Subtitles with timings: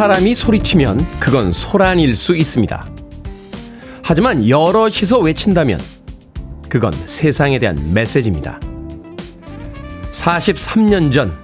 [0.00, 2.86] 사람이 소리치면 그건 소란일 수 있습니다.
[4.02, 5.78] 하지만 여럿이서 외친다면
[6.70, 8.58] 그건 세상에 대한 메시지입니다.
[10.10, 11.36] 43년 전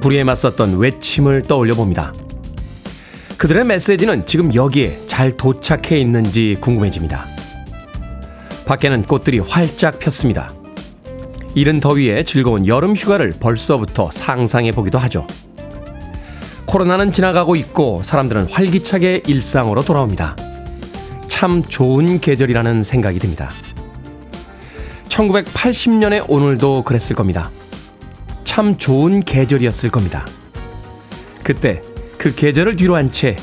[0.00, 2.12] 불의에 맞섰던 외침을 떠올려 봅니다.
[3.38, 7.24] 그들의 메시지는 지금 여기에 잘 도착해 있는지 궁금해집니다.
[8.64, 10.52] 밖에는 꽃들이 활짝 폈습니다.
[11.54, 15.24] 이른 더위에 즐거운 여름 휴가를 벌써부터 상상해 보기도 하죠.
[16.72, 20.34] 코로나는 지나가고 있고 사람들은 활기차게 일상으로 돌아옵니다.
[21.28, 23.50] 참 좋은 계절이라는 생각이 듭니다.
[25.10, 27.50] 1980년의 오늘도 그랬을 겁니다.
[28.44, 30.24] 참 좋은 계절이었을 겁니다.
[31.44, 31.82] 그때
[32.16, 33.36] 그 계절을 뒤로 한 채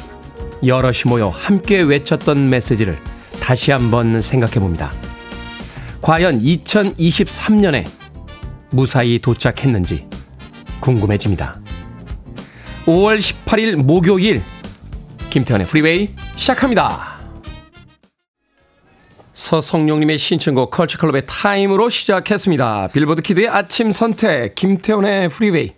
[0.66, 2.98] 여럿이 모여 함께 외쳤던 메시지를
[3.40, 4.92] 다시 한번 생각해 봅니다.
[6.02, 7.86] 과연 2023년에
[8.72, 10.08] 무사히 도착했는지
[10.80, 11.62] 궁금해집니다.
[12.90, 14.42] 5월 18일 목요일
[15.30, 17.20] 김태훈의 프리웨이 시작합니다.
[19.34, 22.88] 서성용님의 신청곡 컬처클럽의 Time으로 시작했습니다.
[22.88, 25.74] 빌보드 kid의 아침 선택 김태훈의 프리웨이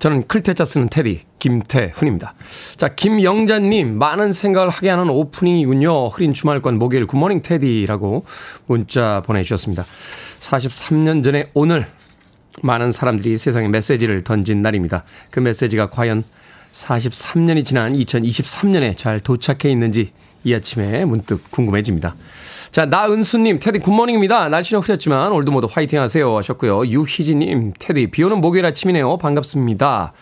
[0.00, 2.34] 저는 클 태 자 쓰는 테디 김태훈입니다.
[2.76, 6.08] 자 김영자님 많은 생각을 하게 하는 오프닝이군요.
[6.08, 8.24] 흐린 주말권 목요일 good morning 테디라고
[8.66, 9.86] 문자 보내주셨습니다.
[10.40, 11.86] 43년 전에 오늘
[12.62, 15.04] 많은 사람들이 세상에 메시지를 던진 날입니다.
[15.30, 16.24] 그 메시지가 과연
[16.76, 20.12] 43년이 지난 2023년에 잘 도착해 있는지
[20.44, 22.14] 이 아침에 문득 궁금해집니다.
[22.70, 24.48] 자, 나은수님, 테디 good morning입니다.
[24.50, 26.86] 날씨는 흐렸지만 오늘도 모두 화이팅 하세요 하셨고요.
[26.86, 29.16] 유희진님, 테디 비 오는 목요일 아침이네요.
[29.16, 30.12] 반갑습니다.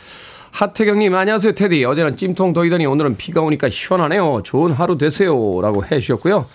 [0.53, 1.85] 하태경님, 안녕하세요, 테디.
[1.85, 4.43] 어제는 찜통 더위더니 오늘은 비가 오니까 시원하네요.
[4.45, 5.33] 좋은 하루 되세요.
[5.61, 6.47] 라고 해 주셨고요.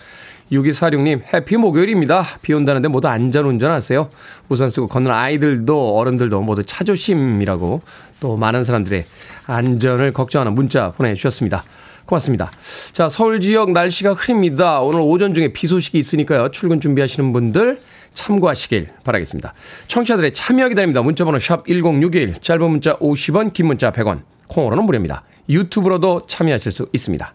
[0.52, 2.24] 6246님, 해피 목요일입니다.
[2.42, 4.10] 비 온다는데 모두 안전 운전하세요.
[4.48, 7.82] 우산 쓰고 걷는 아이들도 어른들도 모두 차조심이라고
[8.18, 9.04] 또 많은 사람들의
[9.46, 11.64] 안전을 걱정하는 문자 보내주셨습니다.
[12.04, 12.50] 고맙습니다.
[12.92, 14.80] 자, 서울 지역 날씨가 흐립니다.
[14.80, 16.50] 오늘 오전 중에 비 소식이 있으니까요.
[16.50, 17.80] 출근 준비하시는 분들
[18.14, 19.54] 참고하시길 바라겠습니다.
[19.86, 21.02] 청취자들의 참여 기다립니다.
[21.02, 25.22] 문자번호 샵 1061, 짧은 문자 50원, 긴 문자 100원, 콩으로는 무료입니다.
[25.48, 27.34] 유튜브로도 참여하실 수 있습니다.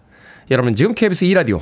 [0.51, 1.61] 여러분 지금 KBS 2라디오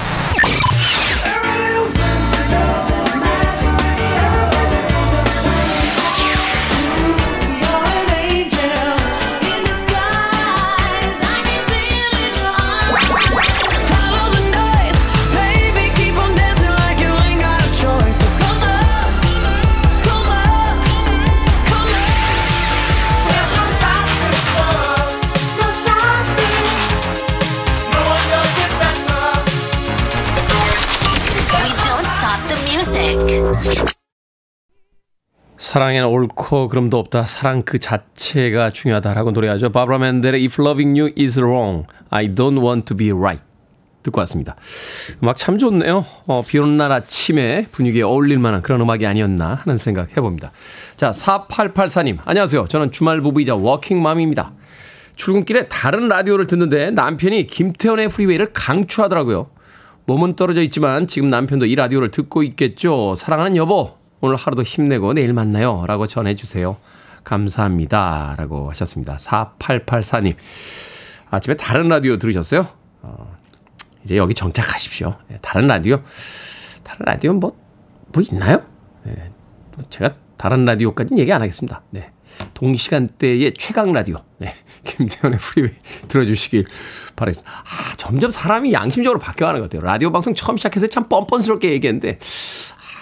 [35.71, 37.23] 사랑에는 옳고 그름도 없다.
[37.23, 39.69] 사랑 그 자체가 중요하다라고 노래하죠.
[39.69, 43.41] 바바라 맨드렐의 If loving you is wrong, I don't want to be right.
[44.03, 44.57] 듣고 왔습니다.
[45.23, 46.05] 음악 참 좋네요.
[46.27, 50.51] 어, 비 오는 날 아침에 분위기에 어울릴 만한 그런 음악이 아니었나 하는 생각 해봅니다.
[50.97, 52.17] 자, 4884님.
[52.25, 52.67] 안녕하세요.
[52.67, 54.51] 저는 주말 부부이자 워킹맘입니다.
[55.15, 59.49] 출근길에 다른 라디오를 듣는데 남편이 김태훈의 프리웨이를 강추하더라고요.
[60.05, 63.15] 몸은 떨어져 있지만 지금 남편도 이 라디오를 듣고 있겠죠.
[63.15, 65.83] 사랑하는 여보, 오늘 하루도 힘내고 내일 만나요.
[65.87, 66.77] 라고 전해주세요.
[67.23, 68.35] 감사합니다.
[68.37, 69.17] 라고 하셨습니다.
[69.17, 70.35] 4884님.
[71.31, 72.67] 아침에 다른 라디오 들으셨어요?
[73.01, 73.37] 어,
[74.03, 75.15] 이제 여기 정착하십시오.
[75.27, 76.01] 네, 다른 라디오?
[76.83, 77.57] 다른 라디오 뭐,
[78.13, 78.61] 뭐 있나요?
[79.03, 79.31] 네,
[79.89, 81.81] 제가 다른 라디오까지는 얘기 안 하겠습니다.
[81.89, 82.11] 네.
[82.53, 84.17] 동시간대의 최강 라디오.
[84.37, 84.53] 네.
[84.83, 85.71] 김태훈의 프리웨이
[86.07, 86.65] 들어주시길
[87.15, 87.51] 바라겠습니다.
[87.51, 89.85] 아, 점점 사람이 양심적으로 바뀌어가는 것 같아요.
[89.85, 92.19] 라디오 방송 처음 시작해서 참 뻔뻔스럽게 얘기했는데,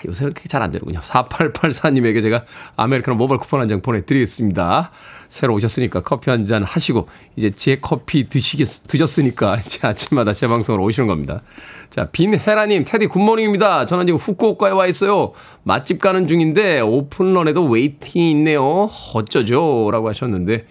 [0.08, 1.00] 요새는 그게 잘 안 되는군요.
[1.00, 4.92] 4884님에게 제가 아메리카노 모바일 쿠폰 한 장 보내드리겠습니다.
[5.30, 10.84] 새로 오셨으니까 커피 한 잔 하시고, 이제 제 커피 드시겠, 드셨으니까 제 아침마다 제 방송으로
[10.84, 11.42] 오시는 겁니다.
[11.90, 13.86] 자, 빈헤라님, 테디 good morning입니다.
[13.86, 15.34] 저는 지금 후쿠오카에 와 있어요.
[15.64, 18.90] 맛집 가는 중인데 오픈런에도 웨이팅이 있네요.
[19.14, 19.90] 어쩌죠?
[19.92, 20.66] 라고 하셨는데,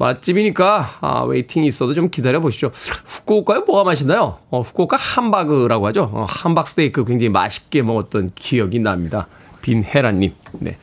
[0.00, 2.72] 맛집이니까 아, 웨이팅이 있어도 좀 기다려 보시죠.
[3.04, 4.38] 후쿠오카에 뭐가 맛있나요?
[4.50, 6.10] 어, 후쿠오카 함바그라고 하죠.
[6.12, 9.28] 어, 함박 스테이크 굉장히 맛있게 먹었던 기억이 납니다.
[9.60, 10.32] 빈헤라님.
[10.60, 10.78] 네.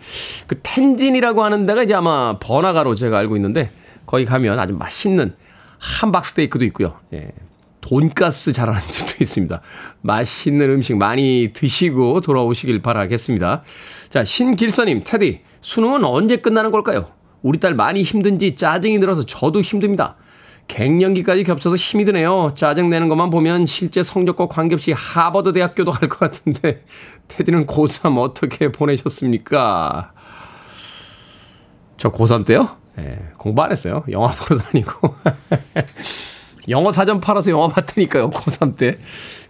[0.46, 3.72] 그 텐진이라고 하는 데가 이제 아마 번화가로 제가 알고 있는데
[4.06, 5.34] 거기 가면 아주 맛있는
[5.80, 6.94] 함박 스테이크도 있고요.
[7.14, 7.32] 예.
[7.82, 9.62] 돈가스 잘하는 집도 있습니다.
[10.02, 13.64] 맛있는 음식 많이 드시고 돌아오시길 바라겠습니다.
[14.10, 17.08] 자, 신길서님, 테디, 수능은 언제 끝나는 걸까요?
[17.48, 20.18] 우리 딸 많이 힘든지 짜증이 들어서 저도 힘듭니다.
[20.68, 22.52] 갱년기까지 겹쳐서 힘이 드네요.
[22.54, 26.84] 짜증내는 것만 보면 실제 성적과 관계없이 하버드 대학교도 갈 것 같은데
[27.30, 30.12] 테디는 고3 어떻게 보내셨습니까?
[31.96, 32.76] 저 고3 때요?
[33.00, 34.04] 예, 공부 안 했어요.
[34.12, 35.16] 영화 보러 다니고.
[36.68, 38.30] 영어 사전 팔아서 영화 봤다니까요.
[38.32, 38.98] 고3 때.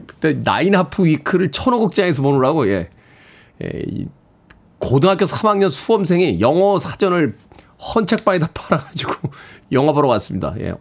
[0.05, 2.89] 그때 나인하프 위크를 천호 극장에서 보느라고, 예.
[3.63, 4.05] 예
[4.77, 7.35] 고등학교 3학년 수험생이 영어 사전을
[7.79, 9.31] 헌책방에다 팔아가지고
[9.71, 10.53] 영화 보러 갔습니다.
[10.59, 10.73] 예.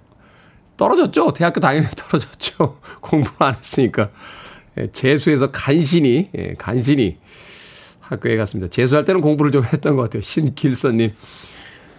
[0.76, 1.32] 떨어졌죠?
[1.32, 2.78] 대학교 당연히 떨어졌죠.
[3.00, 4.10] 공부를 안 했으니까.
[4.78, 7.18] 예, 재수해서 간신히, 예, 간신히
[8.00, 8.70] 학교에 갔습니다.
[8.70, 10.22] 재수할 때는 공부를 좀 했던 것 같아요.
[10.22, 11.12] 신길선님.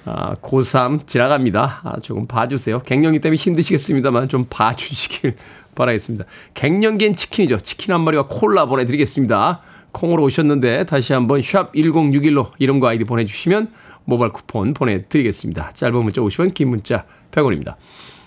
[0.06, 1.82] 아, 고3 지나갑니다.
[1.84, 2.82] 아, 조금 봐주세요.
[2.84, 5.36] 갱년기 때문에 힘드시겠습니다만 좀 봐주시길
[5.76, 6.26] 바라겠습니다.
[6.54, 7.60] 갱년기엔 치킨이죠.
[7.60, 9.62] 치킨 한 마리와 콜라 보내드리겠습니다.
[9.98, 13.72] 콩으로 오셨는데 다시 한번 샵 1061로 이름과 아이디 보내주시면
[14.06, 15.72] 모바일 쿠폰 보내드리겠습니다.
[15.74, 17.76] 짧은 문자 50원, 긴 문자 100원입니다.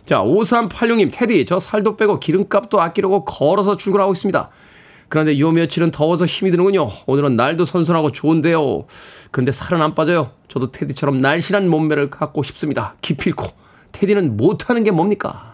[0.05, 4.51] 자, 5386님, 테디, 저 살도 빼고 기름값도 아끼려고 걸어서 출근하고 있습니다.
[5.09, 6.89] 그런데 요 며칠은 더워서 힘이 드는군요.
[7.07, 8.87] 오늘은 날도 선선하고 좋은데요.
[9.31, 10.33] 근데 살은 안 빠져요.
[10.49, 12.95] 저도 테디처럼 날씬한 몸매를 갖고 싶습니다.
[13.01, 13.49] 기필코.
[13.93, 15.50] 테디는 못하는 게 뭡니까?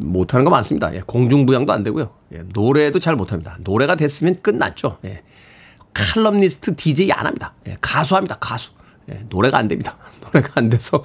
[0.00, 0.94] 못하는 거 많습니다.
[0.94, 2.10] 예, 공중부양도 안 되고요.
[2.34, 3.56] 예, 노래도 잘 못합니다.
[3.60, 4.98] 노래가 됐으면 끝났죠.
[5.04, 5.22] 예,
[5.94, 7.54] 칼럼니스트 DJ 안 합니다.
[7.66, 8.36] 예, 가수 합니다.
[8.40, 8.70] 가수.
[9.10, 9.96] 예, 노래가 안 됩니다.
[10.22, 11.04] 노래가 안 돼서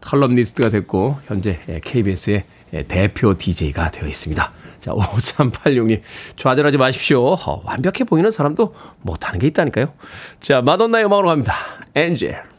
[0.00, 4.52] 칼럼니스트가 됐고 현재 KBS의 예, 대표 DJ가 되어 있습니다.
[4.80, 6.00] 자, 5386님.
[6.36, 7.34] 좌절하지 마십시오.
[7.34, 9.92] 어, 완벽해 보이는 사람도 못하는 게 있다니까요.
[10.40, 11.54] 자, 마돈나의 음악으로 갑니다.
[11.94, 12.55] Angel.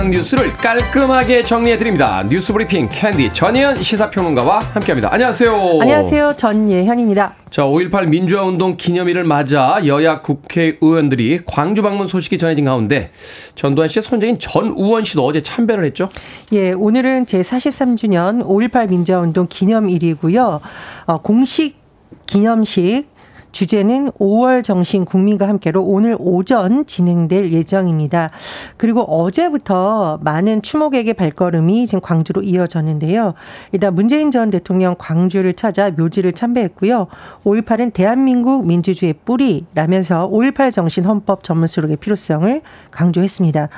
[0.00, 2.24] 이 시각 뉴스를 깔끔하게 정리해 드립니다.
[2.26, 5.12] 뉴스 브리핑 캔디 전예현 시사평론가와 함께합니다.
[5.12, 5.78] 안녕하세요.
[5.82, 6.36] 안녕하세요.
[6.38, 7.34] 전예현입니다.
[7.50, 13.10] 자, 5.18 민주화운동 기념일을 맞아 여야 국회의원들이 광주 방문 소식이 전해진 가운데
[13.54, 16.08] 전두환 씨의 손재인 전우원 씨도 어제 참배를 했죠?
[16.52, 20.60] 예, 오늘은 제43주년 5.18 민주화운동 기념일이고요.
[21.06, 21.76] 어, 공식
[22.24, 23.06] 기념식
[23.52, 28.30] 주제는 5월 정신 국민과 함께로 오늘 오전 진행될 예정입니다.
[28.76, 33.34] 그리고 어제부터 많은 추모객의 발걸음이 지금 광주로 이어졌는데요.
[33.72, 37.06] 일단 문재인 전 대통령 광주를 찾아 묘지를 참배했고요.
[37.44, 43.68] 5.18은 대한민국 민주주의의 뿌리라면서 5.18 정신 헌법 전문 수록의 필요성을 강조했습니다.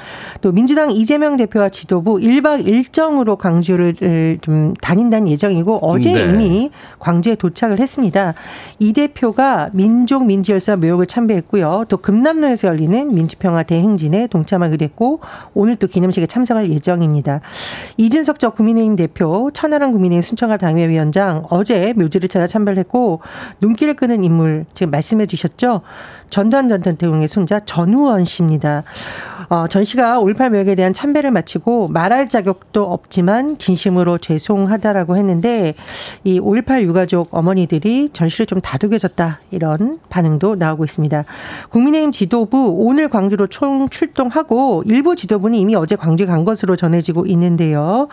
[0.40, 6.24] 또 민주당 이재명 대표와 지도부 1박 1정으로 광주를 좀 다닌다는 예정이고 어제 네.
[6.24, 8.34] 이미 광주에 도착을 했습니다.
[8.78, 11.84] 이 대표가 민족 민주열사 묘역을 참배했고요.
[11.88, 15.20] 또 금남로에서 열리는 민주평화 대행진에 동참하기도 했고
[15.54, 17.40] 오늘 또 기념식에 참석할 예정입니다.
[17.96, 23.20] 이준석 전 국민의힘 대표, 천하람 국민의힘 순천갑 당협위원장 어제 묘지를 찾아 참배를 했고
[23.60, 25.82] 눈길을 끄는 인물 지금 말씀해 주셨죠.
[26.30, 28.84] 전두환 전 대통령의 손자 전우원 씨입니다.
[29.48, 35.74] 어, 전 씨가 5.18 묘역에 대한 참배를 마치고 말할 자격도 없지만 진심으로 죄송하다라고 했는데
[36.26, 41.24] 이5.18 유가족 어머니들이 전 씨를 좀 다독여졌다 이런 반응도 나오고 있습니다.
[41.70, 48.08] 국민의힘 지도부 오늘 광주로 총 출동하고 일부 지도부는 이미 어제 광주에 간 것으로 전해지고 있는데요.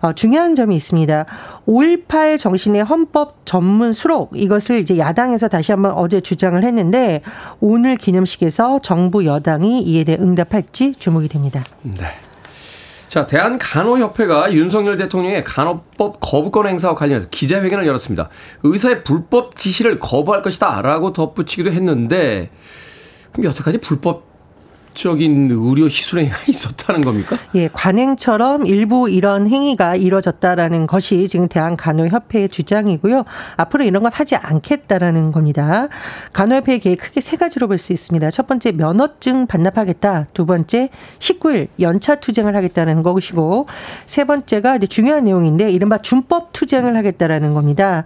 [0.00, 1.26] 어, 중요한 점이 있습니다.
[1.66, 7.20] 5.18 정신의 헌법 전문 수록 이것을 이제 야당에서 다시 한번 어제 주장을 했는데
[7.60, 11.64] 오늘 기념식에서 정부 여당이 이에 대해 응답할 지 주목이 됩니다.
[11.82, 12.06] 네.
[13.08, 18.28] 자, 대한간호협회가 윤석열 대통령의 간호법 거부권 행사와 관련해서 기자회견을 열었습니다.
[18.62, 22.50] 의사의 불법 지시를 거부할 것이다 라고 덧붙이기도 했는데,
[23.32, 24.29] 그럼 여태까지 불법
[24.94, 27.36] 적인 의료 시술 행위가 있었다는 겁니까?
[27.54, 33.24] 예, 관행처럼 일부 이런 행위가 이뤄졌다라는 것이 지금 대한간호협회의 주장이고요.
[33.56, 35.88] 앞으로 이런 건 하지 않겠다라는 겁니다.
[36.32, 38.30] 간호협회의 계획 크게 세 가지로 볼 수 있습니다.
[38.30, 40.26] 첫 번째 면허증 반납하겠다.
[40.34, 43.66] 두 번째 19일 연차 투쟁을 하겠다는 것이고
[44.06, 48.04] 세 번째가 이제 중요한 내용인데 이른바 준법 투쟁을 하겠다라는 겁니다.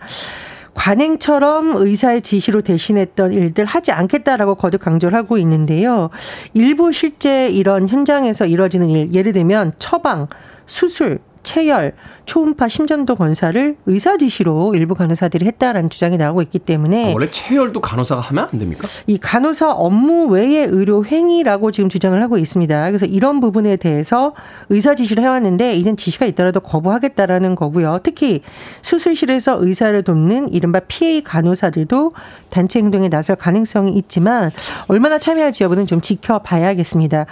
[0.74, 6.10] 관행처럼 의사의 지시로 대신했던 일들 하지 않겠다라고 거듭 강조를 하고 있는데요.
[6.52, 10.28] 일부 실제 이런 현장에서 이뤄지는 일, 예를 들면 처방,
[10.66, 11.20] 수술,
[11.54, 11.92] 체열,
[12.26, 17.80] 초음파 심전도 검사를 의사 지시로 일부 간호사들이 했다라는 주장이 나오고 있기 때문에 아, 원래 체열도
[17.80, 18.88] 간호사가 하면 안 됩니까?
[19.06, 22.86] 이 간호사 업무 외의 의료 행위라고 지금 주장을 하고 있습니다.
[22.86, 24.34] 그래서 이런 부분에 대해서
[24.68, 28.00] 의사 지시를 해왔는데 이젠 지시가 있더라도 거부하겠다라는 거고요.
[28.02, 28.40] 특히
[28.82, 32.14] 수술실에서 의사를 돕는 이른바 PA 간호사들도
[32.50, 34.50] 단체 행동에 나설 가능성이 있지만
[34.88, 37.26] 얼마나 참여할지 여부는 좀 지켜봐야겠습니다.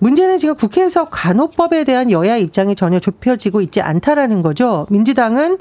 [0.00, 4.86] 문제는 지금 국회에서 간호법에 대한 여야 입장이 전혀 좁혀지고 있지 않다라는 거죠.
[4.90, 5.58] 민주당은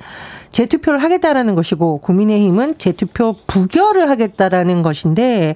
[0.52, 5.56] 재투표를 하겠다라는 것이고 국민의힘은 재투표 부결을 하겠다라는 것인데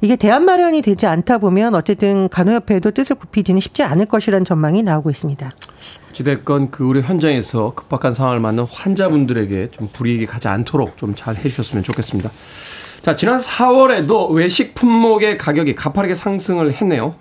[0.00, 5.10] 이게 대안 마련이 되지 않다 보면 어쨌든 간호협회도 뜻을 굽히지는 쉽지 않을 것이라는 전망이 나오고
[5.10, 5.50] 있습니다.
[6.10, 11.84] 어찌됐건 그 우리 현장에서 급박한 상황을 맞는 환자분들에게 좀 불이익이 가지 않도록 좀 잘 해주셨으면
[11.84, 12.30] 좋겠습니다.
[13.02, 17.14] 자, 지난 4월에도 외식 품목의 가격이 가파르게 상승을 했네요.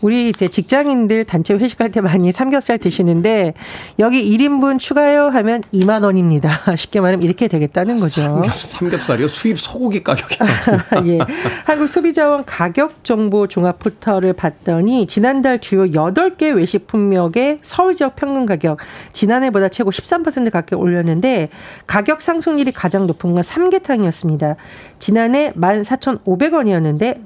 [0.00, 3.54] 우리 이제 직장인들 단체 회식할 때 많이 삼겹살 드시는데
[4.00, 6.60] 여기 1인분 추가요 하면 2만 원입니다.
[6.76, 8.42] 쉽게 말하면 이렇게 되겠다는 거죠.
[8.56, 9.28] 삼겹, 살이요?
[9.28, 11.06] 수입 소고기 가격이요.
[11.06, 11.18] 예.
[11.64, 18.44] 한국 소비자원 가격 정보 종합 포털을 봤더니 지난달 주요 8개 외식 품목의 서울 지역 평균
[18.44, 18.78] 가격
[19.12, 21.48] 지난해보다 최고 13% 가까이 올렸는데
[21.86, 24.56] 가격 상승률이 가장 높은 건 삼계탕이었습니다.
[24.98, 27.24] 지 난해 14,500원이었는데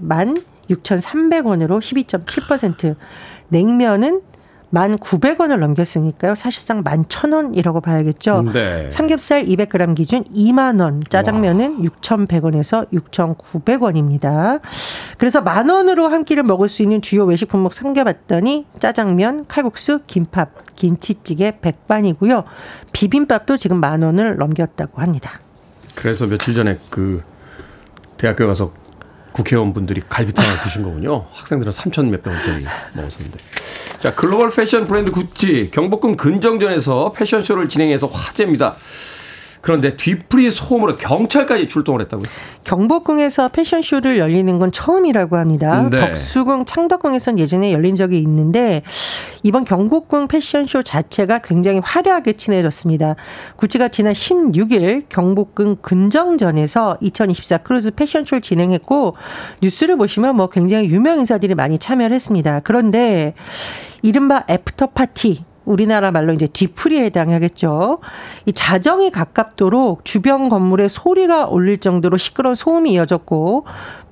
[0.70, 2.96] 16,300원으로 12.7%.
[3.48, 4.22] 냉면은
[4.74, 6.34] 1,900원을 넘겼으니까요.
[6.34, 8.50] 사실상 11,000원이라고 봐야겠죠.
[8.52, 8.90] 네.
[8.90, 14.60] 삼겹살 200g 기준 2만 원, 짜장면은 6,100원에서 6,900원입니다.
[15.18, 20.50] 그래서 만 원으로 한 끼를 먹을 수 있는 주요 외식 품목 상겨봤더니 짜장면, 칼국수, 김밥,
[20.74, 22.44] 김치찌개, 백반이고요.
[22.92, 25.40] 비빔밥도 지금 만 원을 넘겼다고 합니다.
[25.94, 27.22] 그래서 며칠 전에 그
[28.18, 28.72] 대학교 가서
[29.32, 31.26] 국회의원분들이 갈비탕 을 드신 거군요.
[31.32, 33.38] 학생들은 3천 몇백 원짜리 먹었었는데.
[33.98, 38.76] 자, 글로벌 패션 브랜드 구찌 경복궁 근정전에서 패션쇼를 진행해서 화제입니다.
[39.66, 42.28] 그런데 뒤풀이 소음으로 경찰까지 출동을 했다고요?
[42.62, 45.88] 경복궁에서 패션쇼를 열리는 건 처음이라고 합니다.
[45.90, 45.96] 네.
[45.96, 48.82] 덕수궁, 창덕궁에선 예전에 열린 적이 있는데
[49.42, 53.16] 이번 경복궁 패션쇼 자체가 굉장히 화려하게 치러졌습니다.
[53.56, 59.16] 구찌가 지난 16일 경복궁 근정전에서 2024 크루즈 패션쇼를 진행했고
[59.62, 62.60] 뉴스를 보시면 뭐 굉장히 유명 인사들이 많이 참여를 했습니다.
[62.60, 63.34] 그런데
[64.02, 67.98] 이른바 after party 우리나라 말로 이제 뒤풀이에 해당하겠죠.
[68.46, 73.66] 이 자정이 가깝도록 주변 건물에 소리가 울릴 정도로 시끄러운 소음이 이어졌고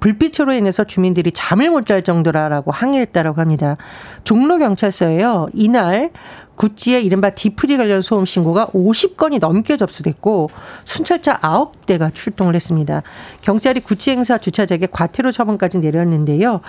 [0.05, 3.77] 불빛으로 인해서 주민들이 잠을 못 잘 정도라라고 항의했다라고 합니다.
[4.25, 5.49] 종로 경찰서에요.
[5.53, 6.11] 이날
[6.57, 10.51] 구찌의 이른바 뒤풀이 관련 소음 신고가 50건이 넘게 접수됐고
[10.85, 13.03] 순찰차 9대가 출동을 했습니다.
[13.43, 16.61] 경찰이 구찌 행사 주차장에 과태료 처분까지 내렸는데요.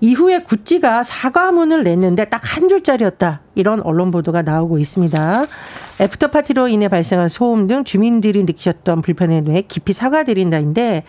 [0.00, 3.42] 이후에 구찌가 사과문을 냈는데 딱 한 줄짜리였다.
[3.54, 5.46] 이런 언론 보도가 나오고 있습니다.
[6.00, 11.04] after party로 인해 발생한 소음 등 주민들이 느끼셨던 불편에 대해 깊이 사과드린다인데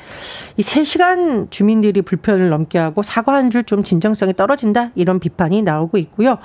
[0.58, 5.62] 이 3시간 주민 들이 불편을 넘게 하고 사과 한 줄 좀 진정성이 떨어진다 이런 비판이
[5.62, 6.38] 나오고 있고요.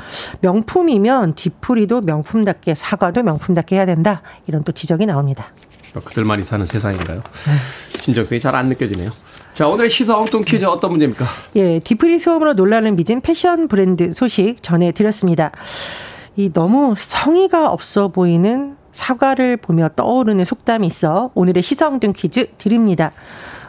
[0.43, 5.47] 명품이면 뒤풀이도 명품답게 사과도 명품답게 해야 된다 이런 또 지적이 나옵니다.
[6.05, 7.23] 그들만이 사는 세상인가요?
[7.99, 9.11] 진정성이 잘 안 느껴지네요.
[9.55, 11.25] 자, 오늘의 시사 엉뚱 퀴즈 어떤 문제입니까?
[11.57, 15.51] 예, 뒤풀이 소음으로 논란을 빚은 패션 브랜드 소식 전해드렸습니다.
[16.37, 23.11] 이 너무 성의가 없어 보이는 사과를 보며 떠오르는 속담이 있어 오늘의 시사 엉뚱 퀴즈 드립니다.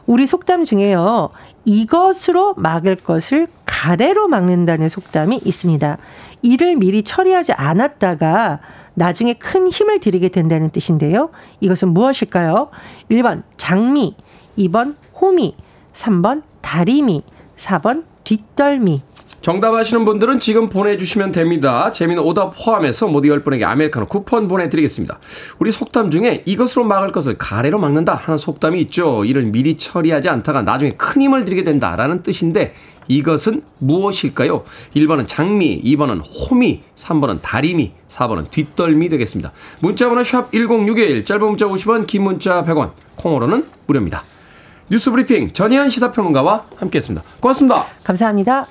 [0.08, 1.30] 우리 속담 중에요.
[1.66, 5.98] 이것으로 막을 것을 가래로 막는다는 속담이 있습니다.
[6.42, 8.60] 이를 미리 처리하지 않았다가
[8.96, 11.30] 나중에 큰 힘을 들이게 된다는 뜻인데요.
[11.60, 12.70] 이것은 무엇일까요?
[13.12, 14.16] 1번 장미,
[14.58, 15.56] 2번 호미,
[15.94, 17.24] 3번 다리미,
[17.58, 19.02] 4번 뒷덜미.
[19.40, 21.92] 정답 아시는 분들은 지금 보내주시면 됩니다.
[21.92, 25.20] 재미는 오답 포함해서 모두 10분에게 아메리카노 쿠폰 보내드리겠습니다.
[25.60, 29.24] 우리 속담 중에 이것으로 막을 것을 가래로 막는다 하는 속담이 있죠.
[29.24, 32.74] 이를 미리 처리하지 않다가 나중에 큰 힘을 들이게 된다라는 뜻인데
[33.08, 34.66] 이것은 무엇일까요?
[34.96, 39.54] 1번은 장미, 2번은 호미, 3번은 다리미, 4번은 뒷덜미 되겠습니다.
[39.80, 44.24] 문자번호 샵 1061, 짧은 문자 50원, 긴 문자 100원, 콩으로는 무료입니다.
[44.90, 47.24] 뉴스 브리핑 전희연 시사평론가와 함께했습니다.
[47.40, 47.88] 고맙습니다.
[48.04, 48.68] 감사합니다.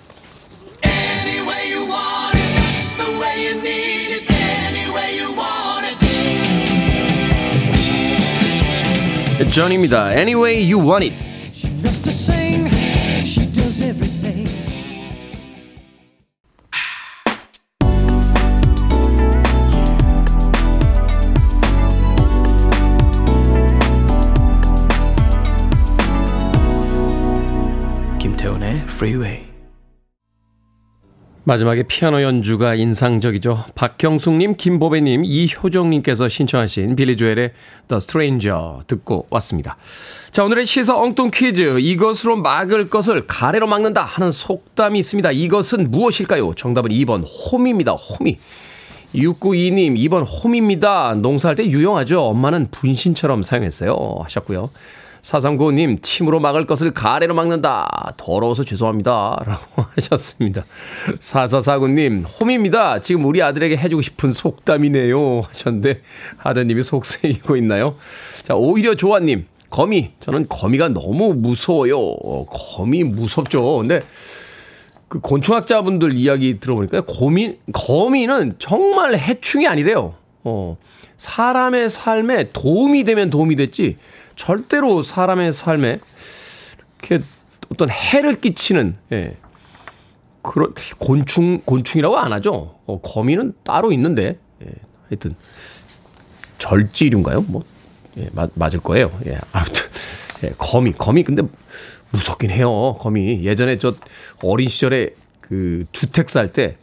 [9.52, 10.12] 존입니다.
[10.12, 11.26] Anyway you want it.
[28.96, 29.44] Freeway.
[31.44, 33.66] 마지막에 피아노 연주가 인상적이죠.
[33.74, 37.52] 박경숙님, 김보배님, 이효정님께서 신청하신 빌리 조엘의
[37.88, 39.76] The Stranger 듣고 왔습니다.
[40.30, 41.78] 자, 오늘의 시사 엉뚱 퀴즈.
[41.78, 45.30] 이것으로 막을 것을 가래로 막는다 하는 속담이 있습니다.
[45.30, 46.54] 이것은 무엇일까요?
[46.54, 47.22] 정답은 2번
[47.52, 47.92] 홈입니다.
[47.92, 48.38] 홈이.
[49.14, 51.14] 692님, 2번 홈입니다.
[51.14, 52.22] 농사할 때 유용하죠.
[52.22, 54.20] 엄마는 분신처럼 사용했어요.
[54.22, 54.70] 하셨고요.
[55.26, 58.14] 사삼구님, 침으로 막을 것을 가래로 막는다.
[58.16, 59.42] 더러워서 죄송합니다.
[59.44, 60.64] 라고 하셨습니다.
[61.18, 63.00] 사사사구님, 홈입니다.
[63.00, 65.40] 지금 우리 아들에게 해주고 싶은 속담이네요.
[65.48, 66.02] 하셨는데,
[66.38, 67.96] 아드님이 속쓰이고 있나요?
[68.44, 70.12] 자, 오히려 조아님, 거미.
[70.20, 71.98] 저는 거미가 너무 무서워요.
[72.44, 73.78] 거미 무섭죠.
[73.78, 74.02] 근데,
[75.08, 80.14] 그 곤충학자분들 이야기 들어보니까 거미, 거미는 정말 해충이 아니래요.
[80.44, 80.76] 어,
[81.16, 83.96] 사람의 삶에 도움이 되면 도움이 됐지,
[84.36, 85.98] 절대로 사람의 삶에
[87.02, 87.24] 이렇게
[87.70, 89.36] 어떤 해를 끼치는, 예.
[90.42, 92.78] 그런, 곤충, 곤충이라고 안 하죠.
[92.86, 94.66] 어, 거미는 따로 있는데, 예.
[95.08, 95.34] 하여튼,
[96.58, 97.40] 절지류인가요?
[97.42, 97.64] 뭐,
[98.18, 99.18] 예, 맞, 맞을 거예요.
[99.26, 99.40] 예.
[99.52, 99.82] 아무튼,
[100.44, 101.42] 예, 거미, 거미, 근데
[102.10, 102.96] 무섭긴 해요.
[103.00, 103.44] 거미.
[103.44, 103.94] 예전에 저
[104.42, 106.76] 어린 시절에 그 주택 살 때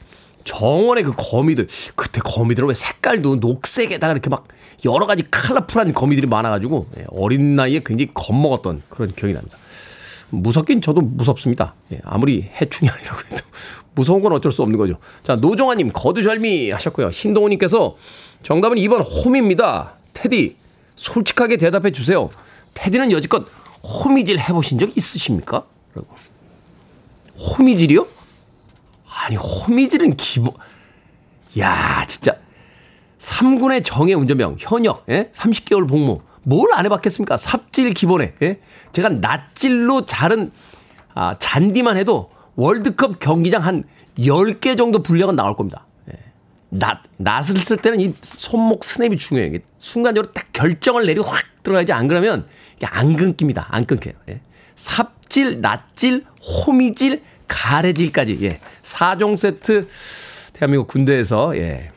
[0.43, 4.47] 정원에 그 거미들 그때 거미들은 왜 색깔도 녹색에다가 이렇게 막
[4.85, 9.57] 여러 가지 컬러풀한 거미들이 많아가지고 예, 어린 나이에 굉장히 겁먹었던 그런 기억이 납니다.
[10.29, 11.75] 무섭긴 저도 무섭습니다.
[11.91, 13.43] 예, 아무리 해충이 아니라고 해도
[13.95, 14.95] 무서운 건 어쩔 수 없는 거죠.
[15.21, 17.11] 자 노종아님 거두절미 하셨고요.
[17.11, 17.95] 신동훈님께서
[18.41, 19.93] 정답은 2번 홈입니다.
[20.13, 20.57] 테디
[20.95, 22.29] 솔직하게 대답해 주세요.
[22.73, 23.45] 테디는 여지껏
[23.83, 25.65] 호미질 해보신 적 있으십니까?
[25.93, 26.07] 라고.
[27.37, 28.07] 호미질이요?
[29.21, 30.53] 아니, 호미질은 기본,
[31.59, 32.37] 야 진짜.
[33.19, 35.29] 3군의 정예 운전병, 현역, 예?
[35.33, 36.21] 30개월 복무.
[36.43, 37.37] 뭘 안 해봤겠습니까?
[37.37, 38.59] 삽질 기본에, 예?
[38.91, 40.51] 제가 낫질로 자른,
[41.13, 43.83] 아, 잔디만 해도 월드컵 경기장 한
[44.17, 45.85] 10개 정도 분량은 나올 겁니다.
[46.11, 46.17] 예.
[46.69, 49.59] 낫, 낫을 쓸 때는 이 손목 스냅이 중요해요.
[49.77, 53.67] 순간적으로 딱 결정을 내리고 확 들어가야지 안 그러면 이게 안 끊깁니다.
[53.69, 54.15] 안 끊겨요.
[54.29, 54.41] 예.
[54.75, 58.59] 삽질, 낫질, 호미질, 가래질까지 예.
[58.81, 59.87] 4종 세트
[60.53, 61.91] 대한민국 군대에서 예.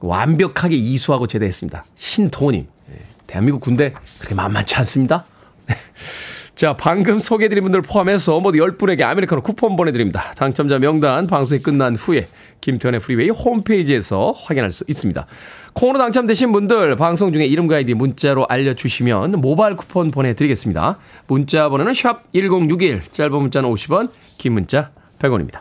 [0.00, 1.84] 완벽하게 이수하고 제대했습니다.
[1.94, 2.66] 신동호님.
[2.92, 2.98] 예.
[3.26, 5.24] 대한민국 군대 그렇게 만만치 않습니다.
[6.54, 10.32] 자, 방금 소개해드린 분들 포함해서 모두 10분에게 아메리카노 쿠폰 보내드립니다.
[10.36, 12.26] 당첨자 명단 방송이 끝난 후에
[12.60, 15.26] 김태훈의 프리웨이 홈페이지에서 확인할 수 있습니다.
[15.72, 20.98] 콩으로 당첨되신 분들 방송 중에 이름과 아이디 문자로 알려주시면 모바일 쿠폰 보내드리겠습니다.
[21.28, 25.60] 문자 번호는 샵 1061, 짧은 문자는 50원, 긴 문자 100원입니다.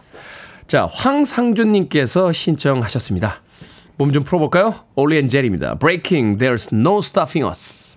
[0.68, 3.42] 자, 황상준님께서 신청하셨습니다.
[3.98, 4.76] 몸 좀 풀어볼까요?
[4.96, 5.76] 올리 앤 제리입니다.
[5.76, 7.89] Breakin', there's no stopping us.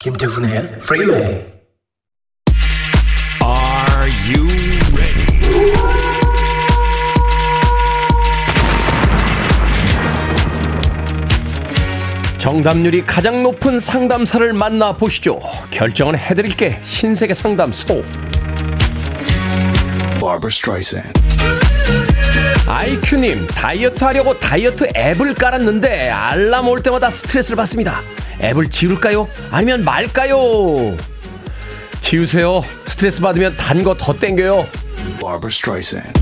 [0.00, 1.44] 김태훈의 프리웨이
[3.42, 4.46] Are you
[4.94, 6.38] ready?
[12.38, 15.40] 정답률이 가장 높은 상담사를 만나 보시죠.
[15.70, 18.04] 결정은 해드릴게 신세계 상담소.
[20.20, 21.20] Barbara Streisand
[22.66, 28.02] 아이큐님 다이어트 하려고 다이어트 앱을 깔았는데 알람 올 때마다 스트레스를 받습니다.
[28.42, 29.28] 앱을 지울까요?
[29.50, 30.96] 아니면 말까요?
[32.00, 32.62] 지우세요.
[32.86, 34.66] 스트레스 받으면 단 거 더 땡겨요.
[35.20, 36.12] Barbara Streisand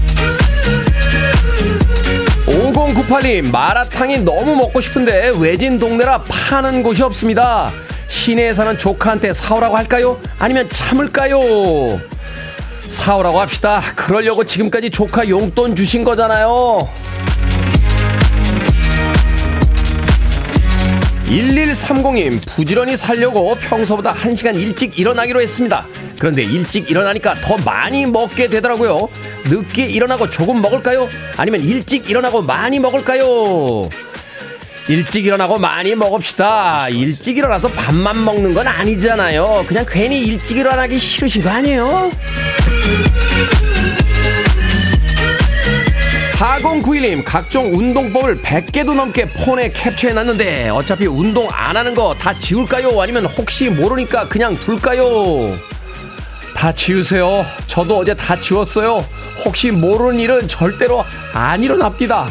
[2.46, 7.70] 5098님 마라탕이 너무 먹고 싶은데 외진 동네라 파는 곳이 없습니다.
[8.08, 10.18] 시내에 사는 조카한테 사오라고 할까요?
[10.38, 11.40] 아니면 참을까요?
[12.88, 13.82] 사오라고 합시다.
[13.96, 16.88] 그러려고 지금까지 조카 용돈 주신 거잖아요.
[21.26, 25.84] 1130님, 부지런히 살려고 평소보다 1시간 일찍 일어나기로 했습니다.
[26.18, 29.08] 그런데 일찍 일어나니까 더 많이 먹게 되더라고요.
[29.44, 31.08] 늦게 일어나고 조금 먹을까요?
[31.36, 33.82] 아니면 일찍 일어나고 많이 먹을까요?
[34.88, 36.90] 일찍 일어나고 많이 먹읍시다.
[36.90, 39.64] 일찍 일어나서 밥만 먹는 건 아니잖아요.
[39.66, 42.10] 그냥 괜히 일찍 일어나기 싫으신 거 아니에요?
[46.36, 53.00] 4091님, 각종 운동법을 100개도 넘게 폰에 캡처해놨는데, 어차피 운동 안 하는 거 다 지울까요?
[53.00, 55.46] 아니면 혹시 모르니까 그냥 둘까요?
[56.54, 57.44] 다 지우세요.
[57.66, 59.04] 저도 어제 다 지웠어요.
[59.44, 62.26] 혹시 모르는 일은 절대로 안 일어납니다.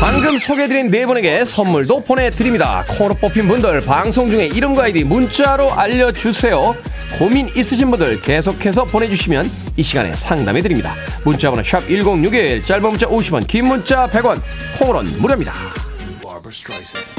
[0.00, 2.84] 방금 소개해드린 네 분에게 선물도 보내드립니다.
[2.88, 6.74] 코로 뽑힌 분들 방송 중에 이름과 아이디 문자로 알려주세요.
[7.18, 10.94] 고민 있으신 분들 계속해서 보내주시면 이 시간에 상담해 드립니다.
[11.24, 14.42] 문자번호 샵 1061, 짧은 문자 50원, 긴 문자 100원,
[14.78, 15.52] 콩으로는 무료입니다.
[16.22, 17.16] Barbara Streisand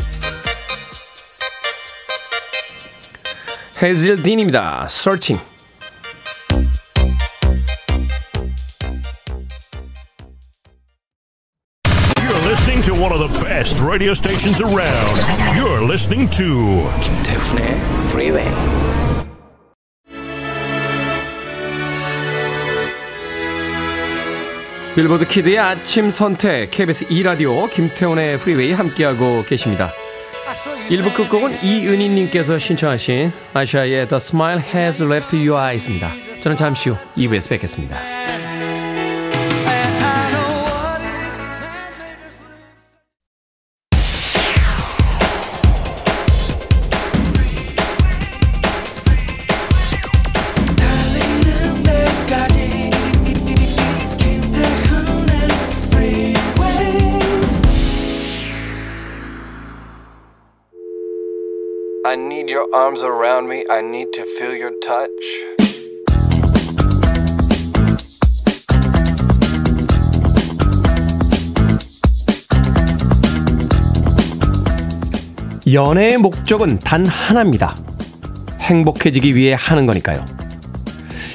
[3.81, 4.87] 헤즐 딘입니다.
[4.89, 5.39] Searching.
[12.19, 15.19] You're listening to one of the best radio stations around.
[15.55, 17.75] You're listening to 김태훈의
[18.11, 19.06] 프
[24.97, 29.91] 빌보드 키드의 아침 선택 KBS 2라디오 김태훈의 프리웨이 함께하고 계십니다.
[30.89, 36.11] 1부 끝곡은 이은희님께서 신청하신 아시아의 The Smile Has Left Your Eyes입니다.
[36.41, 37.95] 저는 잠시 후 2부에서 뵙겠습니다.
[62.27, 63.63] Need your arms around me.
[63.69, 65.09] I need to feel your touch.
[75.71, 77.75] 연애의 목적은 단 하나입니다.
[78.61, 80.23] 행복해지기 위해 하는 거니까요.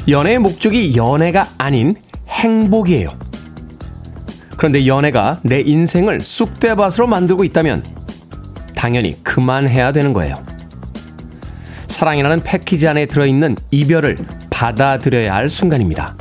[0.09, 1.95] 연애의 목적이 연애가 아닌
[2.29, 3.11] 행복이에요.
[4.57, 7.85] 그런데 연애가 내 인생을 쑥대밭으로 만들고 있다면
[8.75, 10.52] 당연히 그만해야 되는 거예요.
[11.93, 14.17] 사랑이라는 패키지 안에 들어있는 이별을
[14.51, 16.17] 받아들여야 할 순간입니다.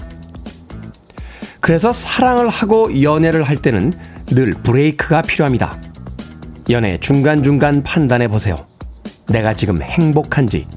[1.60, 3.94] 그래서 사랑을 하고 연애를 할 때는
[4.28, 5.78] 늘 브레이크가 필요합니다.
[6.70, 8.56] 연애 중간중간 판단해 보세요.
[9.30, 10.68] 내가 지금 행복한지,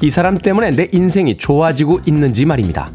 [0.00, 2.90] 이 사람 때문에 내 인생이 좋아지고 있는지 말입니다.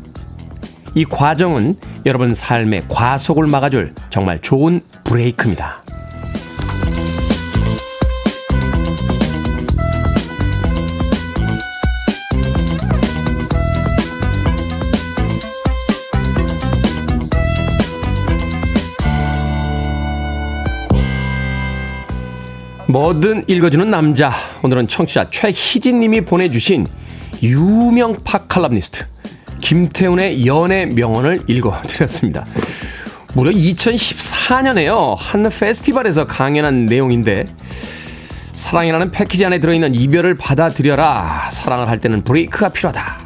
[0.94, 5.84] 이 과정은 여러분 삶의 과속을 막아줄 정말 좋은 브레이크입니다.
[22.90, 24.32] 뭐든 읽어주는 남자.
[24.64, 26.88] 오늘은 청취자 최희진 님이 보내주신
[27.44, 29.06] 유명 팝칼럼니스트
[29.60, 32.46] 김태훈의 연애 명언을 읽어드렸습니다.
[33.34, 35.16] 무려 2014년에요.
[35.18, 37.44] 한 페스티벌에서 강연한 내용인데
[38.54, 41.50] 사랑이라는 패키지 안에 들어있는 이별을 받아들여라.
[41.52, 43.20] 사랑을 할 때는 브레이크가 필요하다.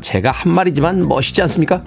[0.00, 1.84] 제가 한 말이지만 멋있지 않습니까?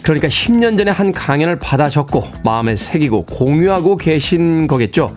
[0.00, 5.14] 그러니까 10년 전에 한 강연을 받아 적고 마음에 새기고 공유하고 계신 거겠죠.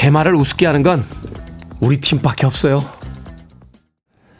[0.00, 1.04] 제 말을 우습게 하는 건
[1.78, 2.88] 우리 팀밖에 없어요.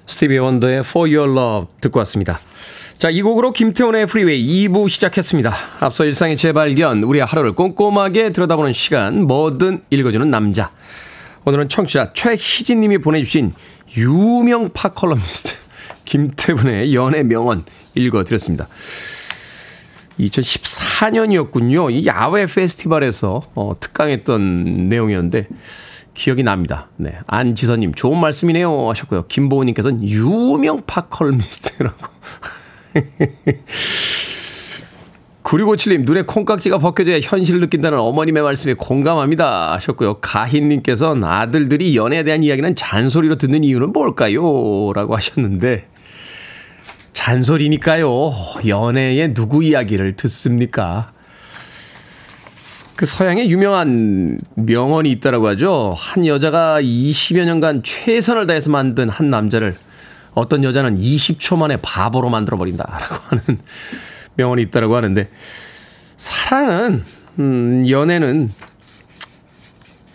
[0.06, 2.40] 스티비 원더의 For Your Love 듣고 왔습니다.
[2.96, 5.54] 자, 이 곡으로 김태훈의 프리웨이 2부 시작했습니다.
[5.80, 10.72] 앞서 일상의 재발견, 우리의 하루를 꼼꼼하게 들여다보는 시간, 뭐든 읽어주는 남자.
[11.44, 13.52] 오늘은 청취자 최희진 님이 보내주신
[13.98, 15.56] 유명 팝 칼럼니스트
[16.06, 18.66] 김태훈의 연애 명언 읽어드렸습니다.
[20.26, 21.92] 2014년이었군요.
[21.92, 25.48] 이 야외 페스티벌에서 어, 특강했던 내용이었는데
[26.14, 26.88] 기억이 납니다.
[26.96, 27.18] 네.
[27.26, 28.90] 안지선님, 좋은 말씀이네요.
[28.90, 29.26] 하셨고요.
[29.28, 32.08] 김보호님께서는 유명 팝컬미스트라고.
[35.42, 39.72] 9657님, 눈에 콩깍지가 벗겨져야 현실을 느낀다는 어머님의 말씀에 공감합니다.
[39.74, 40.18] 하셨고요.
[40.20, 44.92] 가희님께서는 아들들이 연애에 대한 이야기는 잔소리로 듣는 이유는 뭘까요?
[44.92, 45.86] 라고 하셨는데,
[47.20, 48.32] 잔소리니까요.
[48.66, 51.12] 연애의 누구 이야기를 듣습니까?
[52.96, 55.94] 그 서양에 유명한 명언이 있다라고 하죠.
[55.98, 59.76] 한 여자가 20여 년간 최선을 다해서 만든 한 남자를
[60.32, 63.58] 어떤 여자는 20초 만에 바보로 만들어 버린다라고 하는
[64.36, 65.28] 명언이 있다라고 하는데
[66.16, 67.04] 사랑은
[67.38, 68.50] 음, 연애는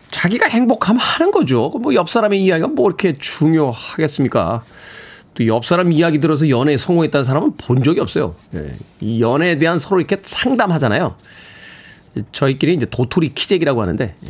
[0.09, 1.69] 자기가 행복하면 하는 거죠.
[1.69, 4.63] 뭐 옆 사람의 이야기가 뭐 이렇게 중요하겠습니까?
[5.35, 8.35] 또 옆 사람 이야기 들어서 연애에 성공했다는 사람은 본 적이 없어요.
[8.55, 8.71] 예.
[9.01, 11.15] 이 연애에 대한 서로 이렇게 상담하잖아요.
[12.31, 14.27] 저희끼리 이제 도토리 키재기라고 하는데 예.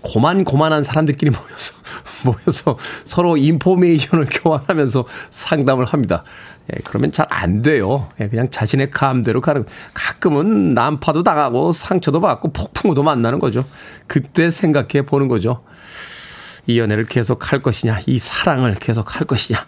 [0.00, 1.78] 고만고만한 사람들끼리 모여서
[2.24, 6.24] 모여서 서로 인포메이션을 교환하면서 상담을 합니다.
[6.72, 8.08] 예, 그러면 잘 안 돼요.
[8.20, 13.64] 예, 그냥 자신의 감대로 가는 가끔은 난파도 당하고 상처도 받고 폭풍우도 만나는 거죠.
[14.08, 15.62] 그때 생각해 보는 거죠.
[16.66, 19.64] 이 연애를 계속 할 것이냐, 이 사랑을 계속 할 것이냐.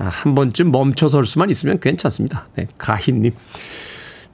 [0.00, 2.48] 아, 한 번쯤 멈춰설 수만 있으면 괜찮습니다.
[2.54, 3.32] 네, 가희님.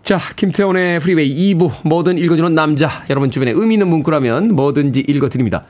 [0.05, 3.05] 자, 김태훈의 프리웨이 2부 뭐든 읽어주는 남자.
[3.11, 5.65] 여러분 주변에 의미 있는 문구라면 뭐든지 읽어드립니다.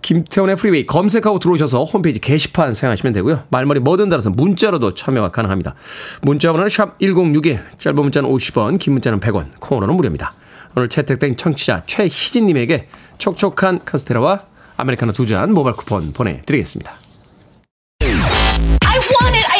[0.00, 3.44] 김태훈의 프리웨이 검색하고 들어오셔서 홈페이지 게시판 사용하시면 되고요.
[3.50, 5.74] 말머리 뭐든 달아서 문자로도 참여가 가능합니다.
[6.22, 10.32] 문자 번호는 샵 1061, 짧은 문자는 50원, 긴 문자는 100원, 콩으로는 무료입니다.
[10.74, 14.46] 오늘 채택된 청취자 최희진님에게 촉촉한 카스테라와
[14.78, 17.01] 아메리카노 두 잔 모바일 쿠폰 보내드리겠습니다.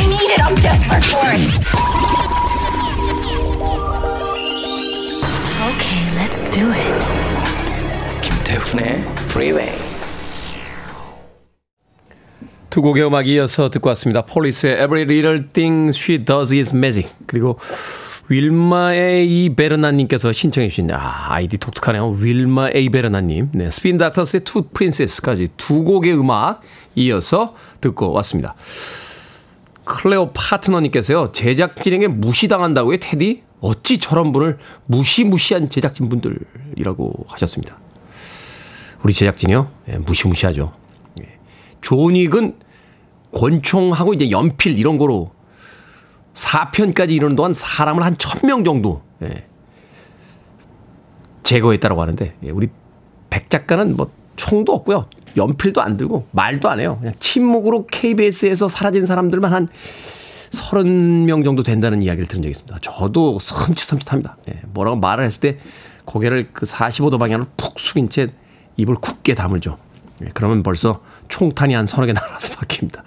[0.02, 0.40] I need it.
[0.42, 1.42] I'm desperate for it.
[5.70, 8.20] Okay, let's do it.
[8.20, 9.78] 김태훈의 Freeway.
[12.68, 14.22] 두 곡의 음악 이어서 듣고 왔습니다.
[14.22, 17.60] 폴리스의 Every Little Thing She Does Is Magic 그리고
[18.28, 22.08] 윌마 에이 베르나님께서 신청해 주신, 아, 아이디 독특하네요.
[22.20, 23.50] 윌마 에이 베르나님.
[23.52, 26.62] 네, 스핀 닥터스의 Two Princes까지 두 곡의 음악
[26.96, 28.56] 이어서 듣고 왔습니다.
[29.84, 33.42] 클레오 파트너님께서요, 제작진에게 무시당한다고요, 테디?
[33.60, 37.78] 어찌 저런 분을 무시무시한 제작진 분들이라고 하셨습니다.
[39.02, 39.70] 우리 제작진이요?
[39.88, 40.72] 예, 무시무시하죠.
[41.22, 41.38] 예.
[41.80, 42.58] 존익은
[43.32, 45.32] 권총하고 이제 연필 이런 거로
[46.34, 49.46] 4편까지 이르는 동안 사람을 한 1000명 정도 예.
[51.42, 52.68] 제거했다라고 하는데 예, 우리
[53.30, 55.06] 백 작가는 뭐 총도 없고요.
[55.36, 56.98] 연필도 안 들고 말도 안 해요.
[57.00, 59.68] 그냥 침묵으로 KBS에서 사라진 사람들만 한
[60.50, 62.78] 30명 정도 된다는 이야기를 들은 적이 있습니다.
[62.80, 64.36] 저도 섬찟섬찟합니다.
[64.50, 65.58] 예, 뭐라고 말을 했을 때
[66.04, 68.28] 고개를 그 45도 방향으로 푹 숙인 채
[68.76, 69.78] 입을 굳게 다물죠.
[70.22, 73.02] 예, 그러면 벌써 총탄이 한 서너 개 날아서 바뀝니다.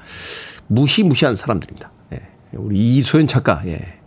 [0.68, 1.92] 무시무시한 사람들입니다.
[2.14, 2.22] 예,
[2.54, 4.00] 우리 이소연 작가, 예.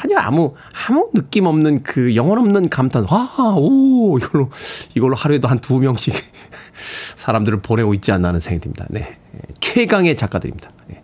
[0.00, 0.54] 전혀 아무,
[0.88, 4.50] 아무 느낌 없는 그 영혼 없는 감탄, 와, 오, 이걸로,
[4.94, 6.14] 이걸로 하루에도 한 두 명씩
[7.16, 8.86] 사람들을 보내고 있지 않나 하는 생각이 듭니다.
[8.90, 9.00] 네.
[9.34, 10.70] 예, 최강의 작가들입니다.
[10.92, 11.02] 예.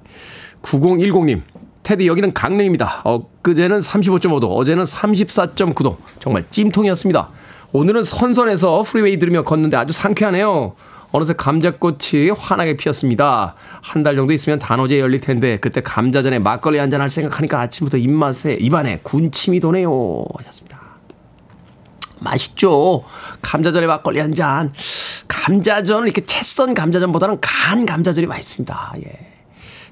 [0.63, 1.43] 9010님,
[1.85, 3.03] 테디 여기는 강릉입니다.
[3.05, 5.97] 엊그제는 35.5도, 어제는 34.9도.
[6.19, 7.29] 정말 찜통이었습니다.
[7.73, 10.75] 오늘은 선선해서 Freeway 들으며 걷는데 아주 상쾌하네요.
[11.11, 13.55] 어느새 감자꽃이 환하게 피었습니다.
[13.83, 17.97] 한 달 정도 있으면 단오제 열릴 텐데 그때 감자전에 막걸리 한 잔 할 생각하니까 아침부터
[17.99, 20.25] 입맛에 입안에 군침이 도네요.
[20.39, 20.79] 하셨습니다.
[22.21, 23.05] 맛있죠.
[23.43, 24.73] 감자전에 막걸리 한 잔.
[25.29, 28.95] 감자전은 이렇게 채 썬 감자전보다는 간 감자전이 맛있습니다.
[29.07, 29.33] 예.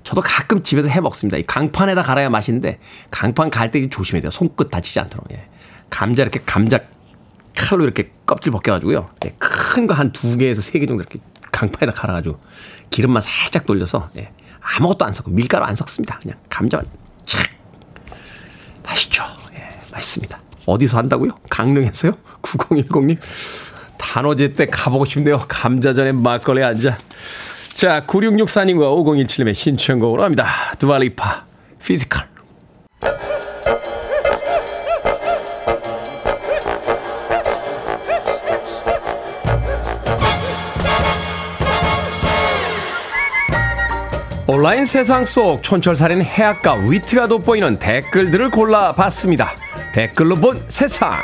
[0.02, 1.36] 저도 가끔 집에서 해 먹습니다.
[1.36, 2.78] 이 강판에다 갈아야 맛있는데
[3.10, 4.30] 강판 갈 때 조심해야 돼요.
[4.30, 5.26] 손끝 다치지 않도록.
[5.32, 5.46] 예.
[5.90, 6.80] 감자 이렇게 감자
[7.56, 9.08] 칼로 이렇게 껍질 벗겨가지고요.
[9.24, 9.34] 예.
[9.38, 11.18] 큰거 한 두 개에서 세 개 정도 이렇게
[11.52, 12.38] 강판에다 갈아가지고
[12.90, 14.30] 기름만 살짝 돌려서 예.
[14.60, 16.18] 아무것도 안 섞고 밀가루 안 섞습니다.
[16.20, 16.86] 그냥 감자만
[17.24, 17.48] 착
[18.84, 19.24] 맛있죠.
[19.58, 19.68] 예.
[19.92, 20.40] 맛있습니다.
[20.66, 21.32] 어디서 한다고요?
[21.48, 22.12] 강릉에서요?
[22.42, 23.18] 9010님
[23.98, 25.38] 단오제 때 가보고 싶네요.
[25.48, 26.98] 감자전에 막걸리 한 잔.
[27.74, 30.46] 자, 9664님과 5017님의 신청곡으로 합니다.
[30.78, 31.44] 두아 리파,
[31.84, 32.26] Physical.
[44.48, 49.50] 온라인 세상 속 촌철살인 해악과 위트가 돋보이는 댓글들을 골라봤습니다.
[49.92, 51.16] 댓글로 본 세상.